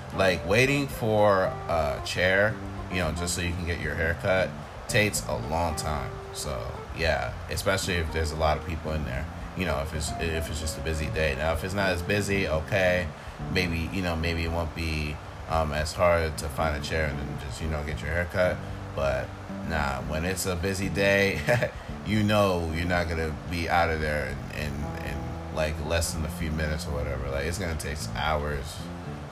like 0.16 0.46
waiting 0.48 0.86
for 0.86 1.44
a 1.68 2.00
chair, 2.06 2.54
you 2.90 2.98
know, 2.98 3.12
just 3.12 3.34
so 3.34 3.42
you 3.42 3.52
can 3.52 3.66
get 3.66 3.80
your 3.80 3.94
hair 3.94 4.16
cut, 4.22 4.48
takes 4.90 5.24
a 5.26 5.36
long 5.48 5.76
time. 5.76 6.10
So 6.34 6.60
yeah, 6.98 7.32
especially 7.50 7.94
if 7.94 8.12
there's 8.12 8.32
a 8.32 8.36
lot 8.36 8.58
of 8.58 8.66
people 8.66 8.92
in 8.92 9.04
there. 9.04 9.24
You 9.56 9.66
know, 9.66 9.80
if 9.80 9.94
it's 9.94 10.10
if 10.20 10.48
it's 10.50 10.60
just 10.60 10.78
a 10.78 10.80
busy 10.82 11.06
day. 11.06 11.34
Now, 11.36 11.52
if 11.52 11.64
it's 11.64 11.74
not 11.74 11.90
as 11.90 12.02
busy, 12.02 12.48
okay, 12.48 13.06
maybe 13.52 13.88
you 13.92 14.02
know 14.02 14.16
maybe 14.16 14.44
it 14.44 14.50
won't 14.50 14.74
be 14.74 15.16
um, 15.48 15.72
as 15.72 15.92
hard 15.92 16.36
to 16.38 16.48
find 16.48 16.76
a 16.76 16.86
chair 16.86 17.06
and 17.06 17.18
then 17.18 17.28
just 17.46 17.60
you 17.60 17.68
know 17.68 17.82
get 17.84 18.00
your 18.00 18.10
hair 18.10 18.28
cut. 18.32 18.56
But 18.94 19.28
nah, 19.68 20.00
when 20.02 20.24
it's 20.24 20.46
a 20.46 20.56
busy 20.56 20.88
day, 20.88 21.40
you 22.06 22.22
know 22.22 22.70
you're 22.74 22.86
not 22.86 23.08
gonna 23.08 23.34
be 23.50 23.68
out 23.68 23.90
of 23.90 24.00
there 24.00 24.34
in, 24.54 24.60
in, 24.60 24.72
in 25.06 25.16
like 25.54 25.74
less 25.86 26.12
than 26.12 26.24
a 26.24 26.28
few 26.28 26.50
minutes 26.52 26.86
or 26.86 26.92
whatever. 26.92 27.28
Like 27.30 27.46
it's 27.46 27.58
gonna 27.58 27.76
take 27.76 27.98
hours, 28.16 28.76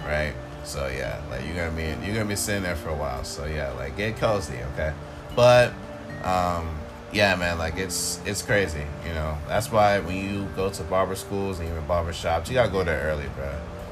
right? 0.05 0.35
So 0.65 0.89
yeah, 0.89 1.23
like 1.31 1.45
you're 1.47 1.55
gonna 1.55 1.77
be 1.77 2.07
you're 2.07 2.15
gonna 2.15 2.29
be 2.29 2.37
sitting 2.37 2.63
there 2.63 2.77
for 2.77 2.91
a 2.91 2.97
while. 2.97 3.25
So 3.25 3.47
yeah, 3.47 3.71
like 3.73 3.97
get 3.97 4.17
cozy, 4.17 4.59
okay? 4.75 4.93
But 5.39 5.73
um, 6.25 6.69
yeah, 7.13 7.37
man, 7.37 7.59
like 7.59 7.77
it's 7.77 8.21
it's 8.27 8.43
crazy. 8.43 8.85
You 9.07 9.15
know, 9.15 9.39
that's 9.47 9.71
why 9.71 10.01
when 10.01 10.17
you 10.17 10.49
go 10.57 10.69
to 10.69 10.83
barber 10.83 11.15
schools 11.15 11.61
and 11.61 11.69
even 11.69 11.87
barber 11.87 12.13
shops, 12.13 12.51
you 12.51 12.55
gotta 12.55 12.73
go 12.73 12.83
there 12.83 13.01
early, 13.05 13.27
bro. 13.37 13.49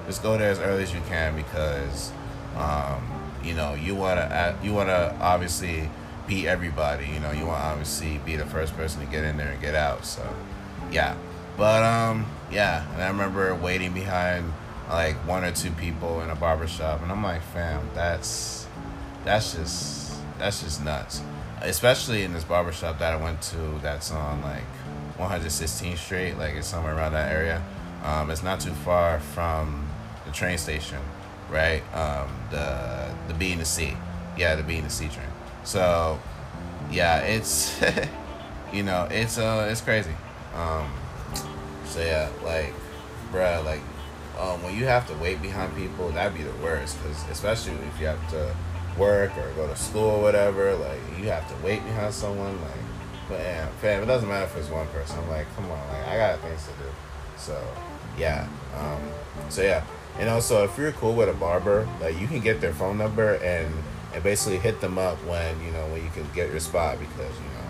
Just 0.08 0.24
go 0.24 0.36
there 0.36 0.50
as 0.50 0.58
early 0.58 0.82
as 0.82 0.92
you 0.92 1.00
can 1.08 1.36
because, 1.36 2.10
um, 2.56 3.00
you 3.44 3.54
know, 3.54 3.74
you 3.74 3.94
wanna 3.94 4.58
you 4.60 4.74
wanna 4.74 5.16
obviously 5.20 5.88
beat 6.26 6.48
everybody. 6.48 7.06
You 7.06 7.20
know, 7.20 7.30
you 7.30 7.46
want 7.46 7.60
to 7.60 7.66
obviously 7.66 8.18
be 8.26 8.34
the 8.34 8.46
first 8.46 8.76
person 8.76 9.06
to 9.06 9.06
get 9.06 9.22
in 9.22 9.36
there 9.36 9.52
and 9.52 9.60
get 9.60 9.76
out. 9.76 10.04
So, 10.04 10.28
yeah. 10.90 11.14
But 11.56 11.84
um, 11.84 12.26
yeah. 12.50 12.92
And 12.94 13.02
I 13.04 13.06
remember 13.06 13.54
waiting 13.54 13.92
behind 13.92 14.52
like 14.88 15.14
one 15.28 15.44
or 15.44 15.52
two 15.52 15.70
people 15.70 16.22
in 16.22 16.30
a 16.30 16.34
barber 16.34 16.66
shop, 16.66 17.02
and 17.02 17.12
I'm 17.12 17.22
like, 17.22 17.42
fam, 17.42 17.88
that's 17.94 18.66
that's 19.24 19.54
just 19.54 20.12
that's 20.40 20.64
just 20.64 20.84
nuts. 20.84 21.22
Especially 21.62 22.22
in 22.22 22.32
this 22.32 22.44
barber 22.44 22.72
shop 22.72 22.98
that 22.98 23.12
I 23.12 23.16
went 23.16 23.40
to, 23.42 23.78
that's 23.82 24.12
on 24.12 24.42
like 24.42 24.64
116th 25.18 25.96
Street, 25.98 26.34
like 26.34 26.54
it's 26.54 26.68
somewhere 26.68 26.94
around 26.94 27.12
that 27.12 27.32
area. 27.32 27.62
Um, 28.04 28.30
it's 28.30 28.42
not 28.42 28.60
too 28.60 28.72
far 28.72 29.18
from 29.20 29.88
the 30.26 30.32
train 30.32 30.58
station, 30.58 30.98
right? 31.50 31.82
Um, 31.94 32.30
the 32.50 33.10
the 33.28 33.34
B 33.34 33.52
and 33.52 33.60
the 33.60 33.64
C, 33.64 33.96
yeah, 34.36 34.54
the 34.54 34.62
B 34.62 34.76
and 34.76 34.86
the 34.86 34.90
C 34.90 35.08
train. 35.08 35.26
So, 35.64 36.20
yeah, 36.90 37.20
it's 37.20 37.80
you 38.72 38.82
know 38.82 39.08
it's 39.10 39.38
uh 39.38 39.68
it's 39.70 39.80
crazy. 39.80 40.14
Um, 40.54 40.90
so 41.86 42.00
yeah, 42.00 42.28
like, 42.44 42.72
bruh, 43.32 43.64
like, 43.64 43.80
um, 44.38 44.62
when 44.62 44.76
you 44.76 44.84
have 44.84 45.06
to 45.08 45.14
wait 45.14 45.40
behind 45.40 45.74
people, 45.76 46.10
that'd 46.10 46.36
be 46.36 46.42
the 46.42 46.56
worst. 46.62 46.98
Cause 47.02 47.24
especially 47.30 47.72
if 47.72 48.00
you 48.00 48.06
have 48.06 48.30
to 48.30 48.54
work 48.98 49.36
or 49.36 49.50
go 49.54 49.66
to 49.66 49.76
school 49.76 50.10
or 50.10 50.22
whatever, 50.22 50.74
like 50.76 51.00
you 51.18 51.26
have 51.26 51.48
to 51.48 51.64
wait 51.64 51.84
behind 51.84 52.12
someone. 52.14 52.60
Like, 52.62 52.70
but 53.28 53.40
yeah, 53.40 53.68
fam, 53.80 54.02
it 54.02 54.06
doesn't 54.06 54.28
matter 54.28 54.44
if 54.44 54.56
it's 54.56 54.70
one 54.70 54.86
person. 54.88 55.18
I'm 55.18 55.28
like, 55.28 55.46
come 55.56 55.64
on, 55.66 55.88
like 55.88 56.06
I 56.06 56.16
got 56.16 56.40
things 56.40 56.62
to 56.64 56.70
do. 56.70 56.90
So, 57.36 57.60
yeah. 58.18 58.48
Um, 58.76 59.00
so 59.48 59.62
yeah, 59.62 59.84
and 60.18 60.28
also 60.28 60.64
if 60.64 60.76
you're 60.78 60.92
cool 60.92 61.14
with 61.14 61.28
a 61.28 61.34
barber, 61.34 61.88
like 62.00 62.18
you 62.20 62.26
can 62.26 62.40
get 62.40 62.60
their 62.60 62.72
phone 62.72 62.98
number 62.98 63.34
and 63.34 63.72
and 64.16 64.24
basically 64.24 64.58
hit 64.58 64.80
them 64.80 64.98
up 64.98 65.18
when 65.24 65.62
you 65.62 65.70
know 65.70 65.86
when 65.88 66.02
you 66.02 66.10
can 66.10 66.26
get 66.34 66.50
your 66.50 66.60
spot 66.60 66.98
because 66.98 67.34
you 67.36 67.50
know 67.52 67.66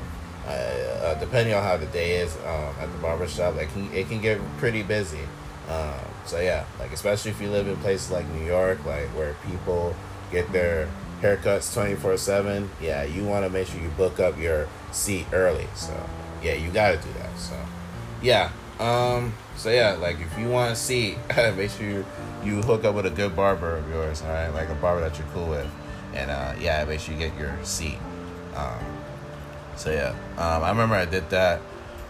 uh, 0.47 0.51
uh, 0.51 1.15
depending 1.19 1.53
on 1.53 1.63
how 1.63 1.77
the 1.77 1.87
day 1.87 2.21
is 2.21 2.37
um, 2.47 2.73
at 2.81 2.91
the 2.93 2.99
barber 2.99 3.27
shop 3.27 3.57
like 3.57 3.71
can, 3.73 3.93
it 3.93 4.09
can 4.09 4.21
get 4.21 4.41
pretty 4.59 4.83
busy 4.83 5.23
um, 5.69 5.99
so 6.25 6.39
yeah 6.41 6.65
like 6.79 6.93
especially 6.93 7.33
if 7.33 7.41
you 7.41 7.51
live 7.51 7.67
in 7.67 7.77
places 7.79 8.13
like 8.13 8.27
new 8.29 8.47
york 8.47 8.79
like 8.87 9.09
where 9.09 9.35
people 9.51 9.95
get 10.31 10.51
their 10.53 10.89
haircuts 11.23 11.73
24 11.73 12.17
7 12.17 12.71
yeah 12.81 13.03
you 13.03 13.25
want 13.25 13.45
to 13.45 13.51
make 13.51 13.67
sure 13.67 13.81
you 13.81 13.89
book 13.91 14.21
up 14.21 14.39
your 14.39 14.69
seat 14.93 15.27
early 15.33 15.67
so 15.75 16.09
yeah 16.43 16.55
you 16.55 16.71
got 16.71 16.91
to 16.91 16.97
do 16.97 17.13
that 17.15 17.39
so 17.39 17.55
yeah 18.23 18.51
um 18.79 19.33
so 19.57 19.71
yeah 19.71 19.95
like 19.95 20.21
if 20.21 20.39
you 20.39 20.49
want 20.49 20.73
a 20.73 20.77
seat 20.77 21.17
make 21.57 21.71
sure 21.71 21.87
you, 21.87 22.07
you 22.45 22.63
hook 22.63 22.85
up 22.85 22.95
with 22.95 23.07
a 23.07 23.11
good 23.11 23.35
barber 23.35 23.77
of 23.77 23.89
yours 23.89 24.23
all 24.23 24.29
right 24.29 24.51
like 24.51 24.69
a 24.69 24.75
barber 24.75 25.01
that 25.01 25.19
you're 25.19 25.29
cool 25.29 25.49
with 25.49 25.67
and 26.17 26.31
uh, 26.31 26.55
yeah, 26.59 26.85
make 26.85 27.01
sure 27.01 27.15
you 27.15 27.21
get 27.21 27.39
your 27.39 27.57
seat. 27.63 27.99
Um, 28.55 28.85
so 29.77 29.93
yeah, 29.93 30.11
um, 30.39 30.63
I 30.63 30.71
remember 30.71 30.95
I 30.95 31.05
did 31.05 31.29
that. 31.31 31.61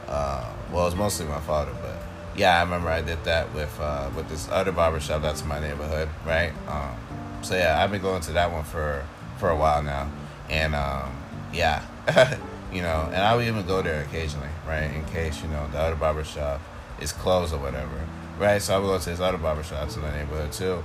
Uh, 0.07 0.53
well, 0.73 0.83
it 0.83 0.87
was 0.87 0.95
mostly 0.95 1.27
my 1.27 1.41
father, 1.41 1.73
but 1.83 1.97
yeah, 2.37 2.59
I 2.59 2.63
remember 2.63 2.89
I 2.89 3.03
did 3.03 3.23
that 3.25 3.53
with 3.53 3.77
uh, 3.81 4.09
with 4.17 4.29
this 4.29 4.49
other 4.51 4.73
barbershop 4.73 5.23
that's 5.23 5.43
in 5.43 5.49
my 5.49 5.59
neighborhood, 5.59 6.09
right? 6.25 6.53
Um, 6.69 6.97
so 7.43 7.55
yeah, 7.55 7.83
I've 7.83 7.91
been 7.91 8.03
going 8.03 8.23
to 8.23 8.33
that 8.33 8.51
one 8.53 8.65
for 8.65 9.05
for 9.39 9.51
a 9.51 9.57
while 9.57 9.83
now, 9.83 10.11
and 10.49 10.75
um, 10.75 11.17
yeah, 11.53 11.83
you 12.73 12.83
know, 12.83 13.05
and 13.07 13.17
I 13.17 13.35
would 13.37 13.47
even 13.47 13.67
go 13.67 13.83
there 13.83 14.03
occasionally, 14.03 14.49
right? 14.67 14.85
In 14.85 15.05
case 15.07 15.43
you 15.43 15.49
know 15.49 15.67
the 15.73 15.79
other 15.79 15.97
barber 15.97 16.25
shop 16.25 16.61
is 17.01 17.13
closed 17.13 17.53
or 17.53 17.59
whatever, 17.59 18.07
right? 18.39 18.61
So 18.61 18.75
I 18.75 18.79
would 18.79 18.87
go 18.87 18.99
to 18.99 19.11
this 19.11 19.21
other 19.21 19.39
barbershops 19.39 19.97
in 19.97 20.03
the 20.03 20.11
neighborhood 20.11 20.53
too. 20.53 20.83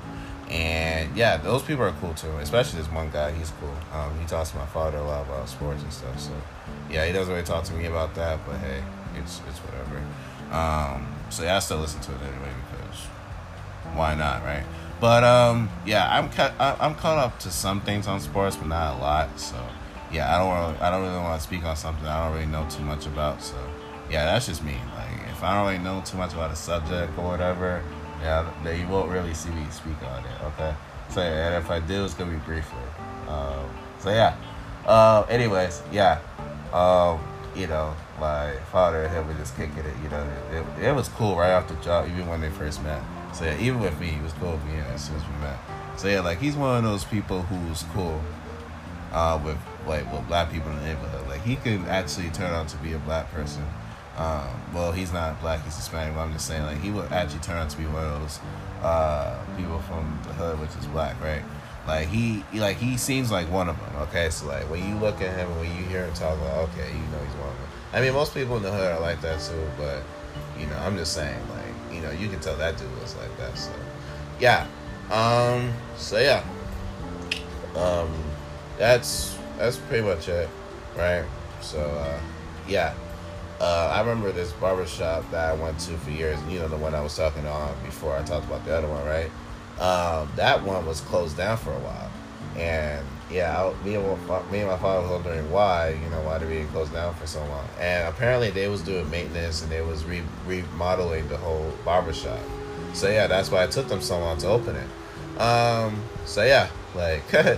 And 0.50 1.16
yeah, 1.16 1.38
those 1.38 1.64
people 1.64 1.84
are 1.86 1.94
cool 2.02 2.14
too. 2.14 2.32
Especially 2.38 2.80
this 2.80 2.92
one 2.92 3.10
guy, 3.10 3.32
he's 3.32 3.52
cool. 3.52 3.74
Um, 3.94 4.20
he 4.20 4.26
talks 4.26 4.52
to 4.52 4.58
my 4.58 4.66
father 4.66 4.98
a 4.98 5.04
lot 5.04 5.26
about 5.26 5.48
sports 5.48 5.82
and 5.82 5.94
stuff. 5.94 6.20
So 6.20 6.32
yeah, 6.90 7.06
he 7.06 7.14
doesn't 7.14 7.34
really 7.34 7.46
talk 7.46 7.64
to 7.66 7.74
me 7.74 7.86
about 7.86 8.16
that, 8.16 8.40
but 8.46 8.58
hey, 8.58 8.84
it's 9.18 9.42
it's 9.48 9.60
whatever. 9.60 10.02
Um, 10.52 11.08
so 11.30 11.44
yeah, 11.44 11.56
I 11.56 11.60
still 11.60 11.78
listen 11.78 12.02
to 12.02 12.12
it 12.12 12.22
anyway 12.22 12.52
because 12.70 13.00
why 13.96 14.16
not, 14.16 14.44
right? 14.44 14.64
But 15.02 15.24
um, 15.24 15.68
yeah, 15.84 16.08
I'm 16.08 16.30
I'm 16.60 16.94
caught 16.94 17.18
up 17.18 17.40
to 17.40 17.50
some 17.50 17.82
things 17.82 18.06
on 18.06 18.20
sports, 18.20 18.56
but 18.56 18.68
not 18.68 18.98
a 18.98 19.02
lot. 19.02 19.40
So 19.40 19.58
yeah, 20.14 20.34
I 20.34 20.38
don't 20.38 20.54
really, 20.54 20.80
I 20.80 20.92
don't 20.92 21.02
really 21.02 21.16
want 21.16 21.42
to 21.42 21.48
speak 21.48 21.64
on 21.64 21.76
something 21.76 22.06
I 22.06 22.24
don't 22.24 22.36
really 22.36 22.46
know 22.46 22.68
too 22.70 22.84
much 22.84 23.08
about. 23.08 23.42
So 23.42 23.58
yeah, 24.12 24.26
that's 24.26 24.46
just 24.46 24.64
me. 24.64 24.76
Like 24.96 25.28
if 25.32 25.42
I 25.42 25.56
don't 25.56 25.72
really 25.72 25.84
know 25.84 26.04
too 26.06 26.18
much 26.18 26.34
about 26.34 26.52
a 26.52 26.56
subject 26.56 27.18
or 27.18 27.32
whatever, 27.32 27.84
yeah, 28.22 28.48
that 28.64 28.78
you 28.78 28.88
won't 28.88 29.10
really 29.10 29.34
see 29.34 29.50
me 29.50 29.66
speak 29.72 29.98
on 30.04 30.24
it. 30.24 30.42
Okay, 30.54 30.76
so 31.10 31.22
yeah, 31.22 31.48
and 31.48 31.66
if 31.66 31.72
I 31.72 31.80
do, 31.80 32.06
it's 32.06 32.14
gonna 32.14 32.32
be 32.32 32.38
briefly. 32.46 32.78
Um, 33.28 33.68
so 33.98 34.12
yeah. 34.12 34.38
Uh, 34.86 35.26
anyways, 35.30 35.82
yeah. 35.92 36.22
Um, 36.72 37.20
you 37.56 37.66
know, 37.66 37.96
my 38.20 38.54
father 38.72 39.04
and 39.04 39.14
him 39.14 39.28
were 39.28 39.34
just 39.34 39.58
kicking 39.58 39.80
it. 39.80 39.96
You 40.04 40.10
know, 40.10 40.30
it, 40.52 40.90
it 40.90 40.96
was 40.96 41.10
cool 41.10 41.36
right 41.36 41.54
off 41.54 41.68
the 41.68 41.76
jump, 41.76 42.08
even 42.08 42.28
when 42.28 42.40
they 42.40 42.52
first 42.52 42.84
met. 42.84 43.02
So 43.34 43.46
yeah, 43.46 43.58
even 43.60 43.80
with 43.80 44.00
me, 44.00 44.08
he 44.08 44.22
was 44.22 44.34
cool 44.34 44.52
with 44.52 44.66
me 44.66 44.76
as 44.94 45.06
soon 45.06 45.16
as 45.16 45.24
we 45.24 45.34
met. 45.42 45.58
So 45.98 46.08
yeah, 46.08 46.22
like 46.22 46.40
he's 46.40 46.56
one 46.56 46.78
of 46.78 46.84
those 46.84 47.06
people 47.06 47.42
who's 47.44 47.84
cool 47.94 48.22
uh, 49.12 49.40
with 49.44 49.58
like 49.88 50.12
with 50.12 50.28
black 50.28 50.52
people 50.52 50.70
in 50.72 50.78
the 50.78 50.84
neighborhood. 50.84 51.28
Like 51.28 51.42
he 51.42 51.56
could 51.56 51.82
actually 51.82 52.30
turn 52.30 52.54
out 52.54 52.68
to 52.70 52.78
be 52.78 52.94
a 52.94 53.00
black 53.00 53.32
person 53.32 53.66
um, 54.18 54.48
well, 54.74 54.92
he's 54.92 55.14
not 55.14 55.40
black; 55.40 55.64
he's 55.64 55.76
Hispanic. 55.76 56.16
But 56.16 56.22
I'm 56.22 56.34
just 56.34 56.46
saying, 56.46 56.64
like, 56.64 56.80
he 56.82 56.92
would 56.92 57.12
actually 57.12 57.40
turn 57.40 57.58
out 57.58 57.70
to 57.70 57.78
be 57.78 57.86
one 57.86 58.04
of 58.04 58.22
those 58.22 58.40
uh, 58.84 59.40
people 59.56 59.80
from 59.80 60.20
the 60.28 60.34
hood, 60.34 60.60
which 60.60 60.70
is 60.78 60.86
black, 60.88 61.20
right? 61.22 61.42
Like 61.88 62.08
he, 62.10 62.44
like 62.54 62.78
he 62.78 62.98
seems 62.98 63.32
like 63.32 63.50
one 63.50 63.70
of 63.70 63.80
them. 63.80 63.96
Okay, 64.04 64.30
so 64.30 64.48
like 64.48 64.70
when 64.70 64.88
you 64.88 64.96
look 65.00 65.22
at 65.22 65.36
him 65.36 65.50
and 65.50 65.60
when 65.60 65.76
you 65.78 65.84
hear 65.86 66.06
him 66.06 66.14
talk, 66.14 66.40
like, 66.42 66.70
okay, 66.70 66.88
you 66.90 67.06
know 67.10 67.24
he's 67.26 67.36
one 67.40 67.50
of 67.50 67.58
them. 67.58 67.70
I 67.94 68.02
mean, 68.02 68.14
most 68.14 68.34
people 68.34 68.58
in 68.58 68.64
the 68.64 68.72
hood 68.72 68.92
are 68.92 69.00
like 69.00 69.22
that 69.22 69.40
too, 69.40 69.68
but 69.78 70.04
you 70.60 70.68
know, 70.68 70.78
I'm 70.78 70.98
just 70.98 71.14
saying, 71.14 71.40
like, 71.50 71.61
you 72.02 72.08
know, 72.08 72.14
you 72.14 72.28
can 72.30 72.40
tell 72.40 72.56
that 72.58 72.78
dude 72.78 72.88
was 73.00 73.16
like 73.16 73.36
that. 73.38 73.58
So, 73.58 73.72
yeah. 74.40 74.68
Um. 75.12 75.74
So 75.98 76.20
yeah. 76.20 76.44
Um. 77.76 78.12
That's 78.78 79.38
that's 79.58 79.78
pretty 79.78 80.04
much 80.04 80.28
it, 80.28 80.50
right? 80.98 81.26
So, 81.62 81.80
uh, 81.80 82.20
yeah. 82.68 82.94
Uh, 83.60 83.92
I 83.94 84.00
remember 84.00 84.32
this 84.32 84.52
barbershop 84.54 85.30
that 85.30 85.52
I 85.52 85.54
went 85.54 85.78
to 85.82 85.96
for 85.98 86.10
years. 86.10 86.40
You 86.50 86.60
know, 86.60 86.68
the 86.68 86.78
one 86.78 86.96
I 86.96 87.02
was 87.02 87.16
talking 87.16 87.46
on 87.46 87.76
before 87.86 88.16
I 88.16 88.24
talked 88.24 88.48
about 88.48 88.66
the 88.66 88.76
other 88.76 88.88
one, 88.88 89.06
right? 89.06 89.30
Um, 89.80 90.32
that 90.36 90.64
one 90.64 90.84
was 90.86 91.02
closed 91.02 91.38
down 91.38 91.58
for 91.58 91.72
a 91.72 91.80
while. 91.80 92.11
And 92.58 93.06
yeah, 93.30 93.64
I, 93.64 93.86
me, 93.86 93.96
and 93.96 94.28
my, 94.28 94.42
me 94.52 94.60
and 94.60 94.70
my 94.70 94.78
father 94.78 95.02
was 95.02 95.12
wondering 95.12 95.50
why, 95.52 95.90
you 95.90 96.10
know, 96.10 96.22
why 96.22 96.38
did 96.38 96.50
we 96.50 96.64
close 96.72 96.90
down 96.90 97.14
for 97.16 97.28
so 97.28 97.40
long? 97.46 97.66
And 97.80 98.08
apparently 98.08 98.50
they 98.50 98.68
was 98.68 98.82
doing 98.82 99.10
maintenance 99.10 99.62
and 99.62 99.72
they 99.72 99.82
was 99.82 100.04
re- 100.06 100.24
remodeling 100.46 101.28
the 101.30 101.38
whole 101.38 101.74
barbershop. 101.86 102.40
So 102.94 103.10
yeah, 103.10 103.28
that's 103.28 103.50
why 103.50 103.64
it 103.64 103.72
took 103.72 103.88
them 103.88 104.02
so 104.02 104.20
long 104.20 104.38
to 104.40 104.48
open 104.48 104.76
it. 104.76 105.42
Um, 105.42 106.04
so 106.26 106.44
yeah, 106.44 106.70
like 106.94 107.24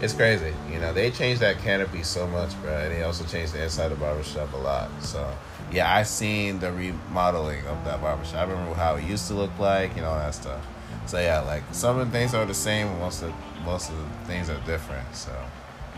it's 0.00 0.12
crazy. 0.12 0.52
You 0.70 0.78
know, 0.78 0.92
they 0.92 1.10
changed 1.10 1.40
that 1.40 1.58
canopy 1.58 2.02
so 2.02 2.26
much, 2.26 2.60
bro. 2.60 2.76
And 2.76 2.92
they 2.92 3.02
also 3.02 3.24
changed 3.24 3.54
the 3.54 3.62
inside 3.62 3.90
of 3.90 3.98
the 3.98 4.04
barbershop 4.04 4.52
a 4.52 4.56
lot. 4.58 4.90
So, 5.02 5.34
yeah, 5.72 5.92
I 5.92 6.02
seen 6.02 6.60
the 6.60 6.72
remodeling 6.72 7.66
of 7.66 7.84
that 7.84 8.00
barbershop. 8.00 8.36
I 8.36 8.42
remember 8.50 8.74
how 8.74 8.96
it 8.96 9.04
used 9.04 9.28
to 9.28 9.34
look 9.34 9.56
like, 9.58 9.96
you 9.96 10.02
know, 10.02 10.14
that 10.14 10.34
stuff. 10.34 10.64
So 11.06 11.18
yeah, 11.18 11.40
like 11.40 11.62
some 11.72 11.98
of 11.98 12.06
the 12.06 12.12
things 12.12 12.34
are 12.34 12.44
the 12.46 12.54
same, 12.54 12.98
most 12.98 13.22
of 13.22 13.32
most 13.64 13.90
of 13.90 13.96
the 13.96 14.26
things 14.26 14.48
are 14.50 14.58
different. 14.66 15.14
So, 15.14 15.32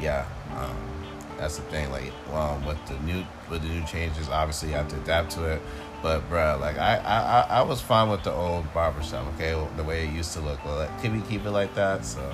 yeah, 0.01 0.27
um, 0.57 0.77
that's 1.39 1.57
the 1.57 1.63
thing. 1.65 1.91
Like, 1.91 2.13
well, 2.31 2.63
with 2.67 2.85
the 2.87 2.99
new 3.01 3.25
with 3.51 3.63
the 3.63 3.69
new 3.69 3.85
changes, 3.87 4.29
obviously 4.29 4.71
you 4.71 4.75
have 4.75 4.89
to 4.89 4.97
adapt 4.97 5.31
to 5.33 5.45
it. 5.45 5.63
But 6.03 6.29
bro, 6.29 6.59
like 6.61 6.79
I, 6.79 6.97
I 6.99 7.41
I 7.59 7.63
was 7.63 7.81
fine 7.81 8.11
with 8.11 8.23
the 8.23 8.33
old 8.33 8.73
barbershop. 8.75 9.27
Okay, 9.35 9.55
the 9.77 9.85
way 9.85 10.07
it 10.07 10.13
used 10.13 10.33
to 10.35 10.41
look. 10.41 10.65
Well, 10.65 10.77
like, 10.77 11.03
can 11.03 11.15
we 11.15 11.27
keep 11.29 11.45
it 11.45 11.51
like 11.51 11.75
that? 11.75 12.05
So. 12.05 12.33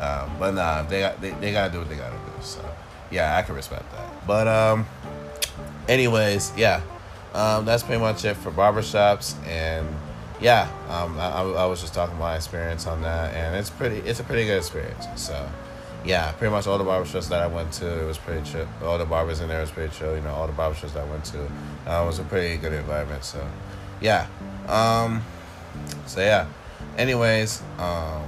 Um, 0.00 0.30
but 0.38 0.54
nah, 0.54 0.82
they 0.82 1.00
got 1.00 1.20
they, 1.20 1.32
they 1.32 1.52
gotta 1.52 1.70
do 1.70 1.78
what 1.78 1.90
they 1.90 1.96
gotta 1.96 2.16
do. 2.16 2.32
So 2.42 2.64
yeah, 3.10 3.36
I 3.36 3.42
can 3.42 3.54
respect 3.54 3.84
that. 3.92 4.26
But 4.26 4.48
um, 4.48 4.86
anyways, 5.88 6.56
yeah, 6.56 6.80
um, 7.34 7.66
that's 7.66 7.82
pretty 7.82 8.00
much 8.00 8.24
it 8.24 8.34
for 8.34 8.50
barbershops 8.50 9.34
and 9.46 9.86
yeah, 10.40 10.70
um, 10.88 11.18
I, 11.18 11.42
I 11.42 11.66
was 11.66 11.80
just 11.80 11.94
talking 11.94 12.18
my 12.18 12.36
experience 12.36 12.86
on 12.86 13.02
that, 13.02 13.34
and 13.34 13.56
it's 13.56 13.70
pretty. 13.70 13.98
It's 13.98 14.20
a 14.20 14.24
pretty 14.24 14.46
good 14.46 14.58
experience. 14.58 15.06
So, 15.16 15.48
yeah, 16.04 16.32
pretty 16.32 16.50
much 16.50 16.66
all 16.66 16.78
the 16.78 16.84
barbershops 16.84 17.28
that 17.28 17.42
I 17.42 17.46
went 17.46 17.72
to, 17.74 18.02
it 18.02 18.06
was 18.06 18.18
pretty 18.18 18.48
chill. 18.50 18.66
All 18.82 18.96
the 18.96 19.04
barbers 19.04 19.40
in 19.40 19.48
there 19.48 19.60
was 19.60 19.70
pretty 19.70 19.94
chill. 19.94 20.16
You 20.16 20.22
know, 20.22 20.32
all 20.34 20.46
the 20.46 20.52
barbershops 20.52 20.94
that 20.94 21.06
I 21.06 21.10
went 21.10 21.24
to, 21.26 21.44
uh, 21.86 22.04
was 22.06 22.18
a 22.18 22.24
pretty 22.24 22.56
good 22.56 22.72
environment. 22.72 23.24
So, 23.24 23.46
yeah. 24.00 24.26
Um, 24.66 25.22
so 26.06 26.20
yeah. 26.20 26.46
Anyways, 26.96 27.62
um, 27.78 28.22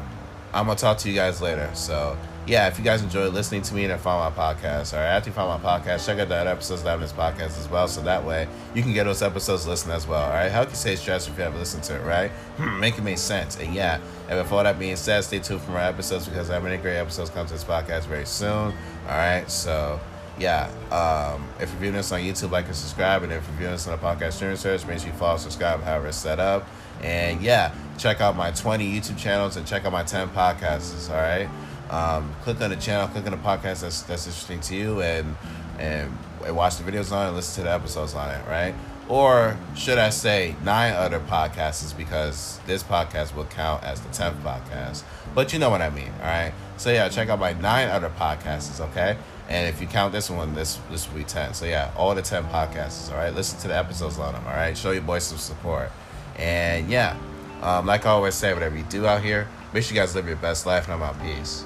I'm 0.52 0.66
gonna 0.66 0.76
talk 0.76 0.98
to 0.98 1.08
you 1.08 1.14
guys 1.14 1.40
later. 1.40 1.70
So 1.74 2.16
yeah, 2.46 2.66
if 2.66 2.78
you 2.78 2.84
guys 2.84 3.02
enjoy 3.02 3.28
listening 3.28 3.62
to 3.62 3.74
me 3.74 3.84
and 3.84 4.00
follow 4.00 4.28
my 4.28 4.34
podcast, 4.34 4.94
all 4.94 5.00
right, 5.00 5.06
after 5.06 5.30
you 5.30 5.34
follow 5.34 5.56
my 5.58 5.78
podcast, 5.78 6.04
check 6.06 6.18
out 6.18 6.28
that 6.28 6.46
episodes 6.46 6.82
that 6.82 6.90
have 6.90 7.00
this 7.00 7.12
podcast 7.12 7.58
as 7.58 7.68
well, 7.68 7.86
so 7.86 8.00
that 8.02 8.24
way 8.24 8.48
you 8.74 8.82
can 8.82 8.92
get 8.92 9.04
those 9.04 9.22
episodes 9.22 9.66
listened 9.66 9.92
as 9.92 10.06
well, 10.06 10.22
all 10.22 10.30
right? 10.30 10.50
How 10.50 10.62
can 10.62 10.70
you 10.70 10.76
say 10.76 10.96
stress 10.96 11.28
if 11.28 11.36
you 11.36 11.44
haven't 11.44 11.60
listened 11.60 11.84
to 11.84 11.96
it, 11.96 12.04
right? 12.04 12.30
Hmm, 12.56 12.80
make 12.80 12.98
it 12.98 13.02
make 13.02 13.18
sense. 13.18 13.58
And 13.58 13.72
yeah, 13.72 14.00
and 14.28 14.38
all 14.52 14.64
that 14.64 14.78
being 14.78 14.96
said, 14.96 15.22
stay 15.22 15.38
tuned 15.38 15.60
for 15.60 15.70
more 15.70 15.80
episodes 15.80 16.26
because 16.26 16.50
I 16.50 16.54
have 16.54 16.64
many 16.64 16.78
great 16.78 16.96
episodes 16.96 17.30
coming 17.30 17.46
to 17.46 17.52
this 17.52 17.64
podcast 17.64 18.06
very 18.06 18.26
soon, 18.26 18.50
all 18.50 18.72
right? 19.06 19.48
So, 19.48 20.00
yeah, 20.38 20.68
um, 20.90 21.46
if 21.60 21.70
you're 21.70 21.80
viewing 21.80 21.94
this 21.94 22.10
on 22.10 22.20
YouTube, 22.20 22.50
like 22.50 22.66
and 22.66 22.74
subscribe. 22.74 23.22
And 23.22 23.32
if 23.32 23.46
you're 23.46 23.56
viewing 23.58 23.72
this 23.72 23.86
on 23.86 23.94
a 23.94 23.98
podcast 23.98 24.32
streaming 24.32 24.56
service, 24.56 24.86
make 24.86 24.98
sure 24.98 25.08
you 25.08 25.14
follow, 25.14 25.36
subscribe, 25.36 25.82
however 25.82 26.08
it's 26.08 26.16
set 26.16 26.40
up. 26.40 26.66
And 27.02 27.40
yeah, 27.42 27.74
check 27.98 28.20
out 28.20 28.36
my 28.36 28.50
20 28.50 28.90
YouTube 28.90 29.18
channels 29.18 29.56
and 29.56 29.66
check 29.66 29.84
out 29.84 29.92
my 29.92 30.02
10 30.02 30.30
podcasts. 30.30 31.10
All 31.10 31.16
right. 31.16 31.48
Um, 31.92 32.34
click 32.42 32.60
on 32.60 32.70
the 32.70 32.76
channel, 32.76 33.06
click 33.08 33.26
on 33.26 33.32
the 33.32 33.36
podcast 33.36 33.82
that's 33.82 34.02
that's 34.02 34.26
interesting 34.26 34.60
to 34.60 34.74
you, 34.74 35.02
and 35.02 35.36
and 35.78 36.10
watch 36.50 36.76
the 36.76 36.90
videos 36.90 37.12
on 37.12 37.28
it, 37.28 37.36
listen 37.36 37.62
to 37.62 37.68
the 37.68 37.74
episodes 37.74 38.14
on 38.14 38.30
it, 38.30 38.42
right? 38.48 38.74
Or 39.08 39.56
should 39.76 39.98
I 39.98 40.10
say 40.10 40.56
nine 40.64 40.94
other 40.94 41.20
podcasts 41.20 41.94
because 41.96 42.60
this 42.66 42.82
podcast 42.82 43.34
will 43.34 43.44
count 43.44 43.82
as 43.82 44.00
the 44.00 44.08
10th 44.08 44.40
podcast. 44.42 45.02
But 45.34 45.52
you 45.52 45.58
know 45.58 45.70
what 45.70 45.82
I 45.82 45.90
mean, 45.90 46.10
all 46.20 46.26
right? 46.26 46.52
So 46.76 46.90
yeah, 46.90 47.08
check 47.08 47.28
out 47.28 47.38
my 47.38 47.52
nine 47.52 47.88
other 47.88 48.10
podcasts, 48.10 48.80
okay? 48.80 49.16
And 49.48 49.68
if 49.68 49.80
you 49.80 49.86
count 49.86 50.12
this 50.12 50.30
one, 50.30 50.54
this 50.54 50.78
this 50.90 51.08
will 51.08 51.18
be 51.18 51.24
10. 51.24 51.54
So 51.54 51.66
yeah, 51.66 51.92
all 51.96 52.14
the 52.14 52.22
10 52.22 52.44
podcasts, 52.44 53.10
all 53.10 53.18
right? 53.18 53.34
Listen 53.34 53.58
to 53.60 53.68
the 53.68 53.76
episodes 53.76 54.18
on 54.18 54.32
them, 54.32 54.44
all 54.46 54.54
right? 54.54 54.76
Show 54.76 54.92
your 54.92 55.02
boys 55.02 55.24
some 55.24 55.38
support. 55.38 55.90
And 56.36 56.88
yeah, 56.88 57.16
um, 57.60 57.86
like 57.86 58.06
I 58.06 58.10
always 58.10 58.34
say, 58.34 58.54
whatever 58.54 58.76
you 58.76 58.84
do 58.84 59.06
out 59.06 59.22
here, 59.22 59.48
make 59.74 59.84
sure 59.84 59.94
you 59.94 60.00
guys 60.00 60.14
live 60.14 60.26
your 60.26 60.36
best 60.36 60.64
life 60.64 60.84
and 60.84 60.94
I'm 60.94 61.02
out. 61.02 61.20
Peace. 61.20 61.64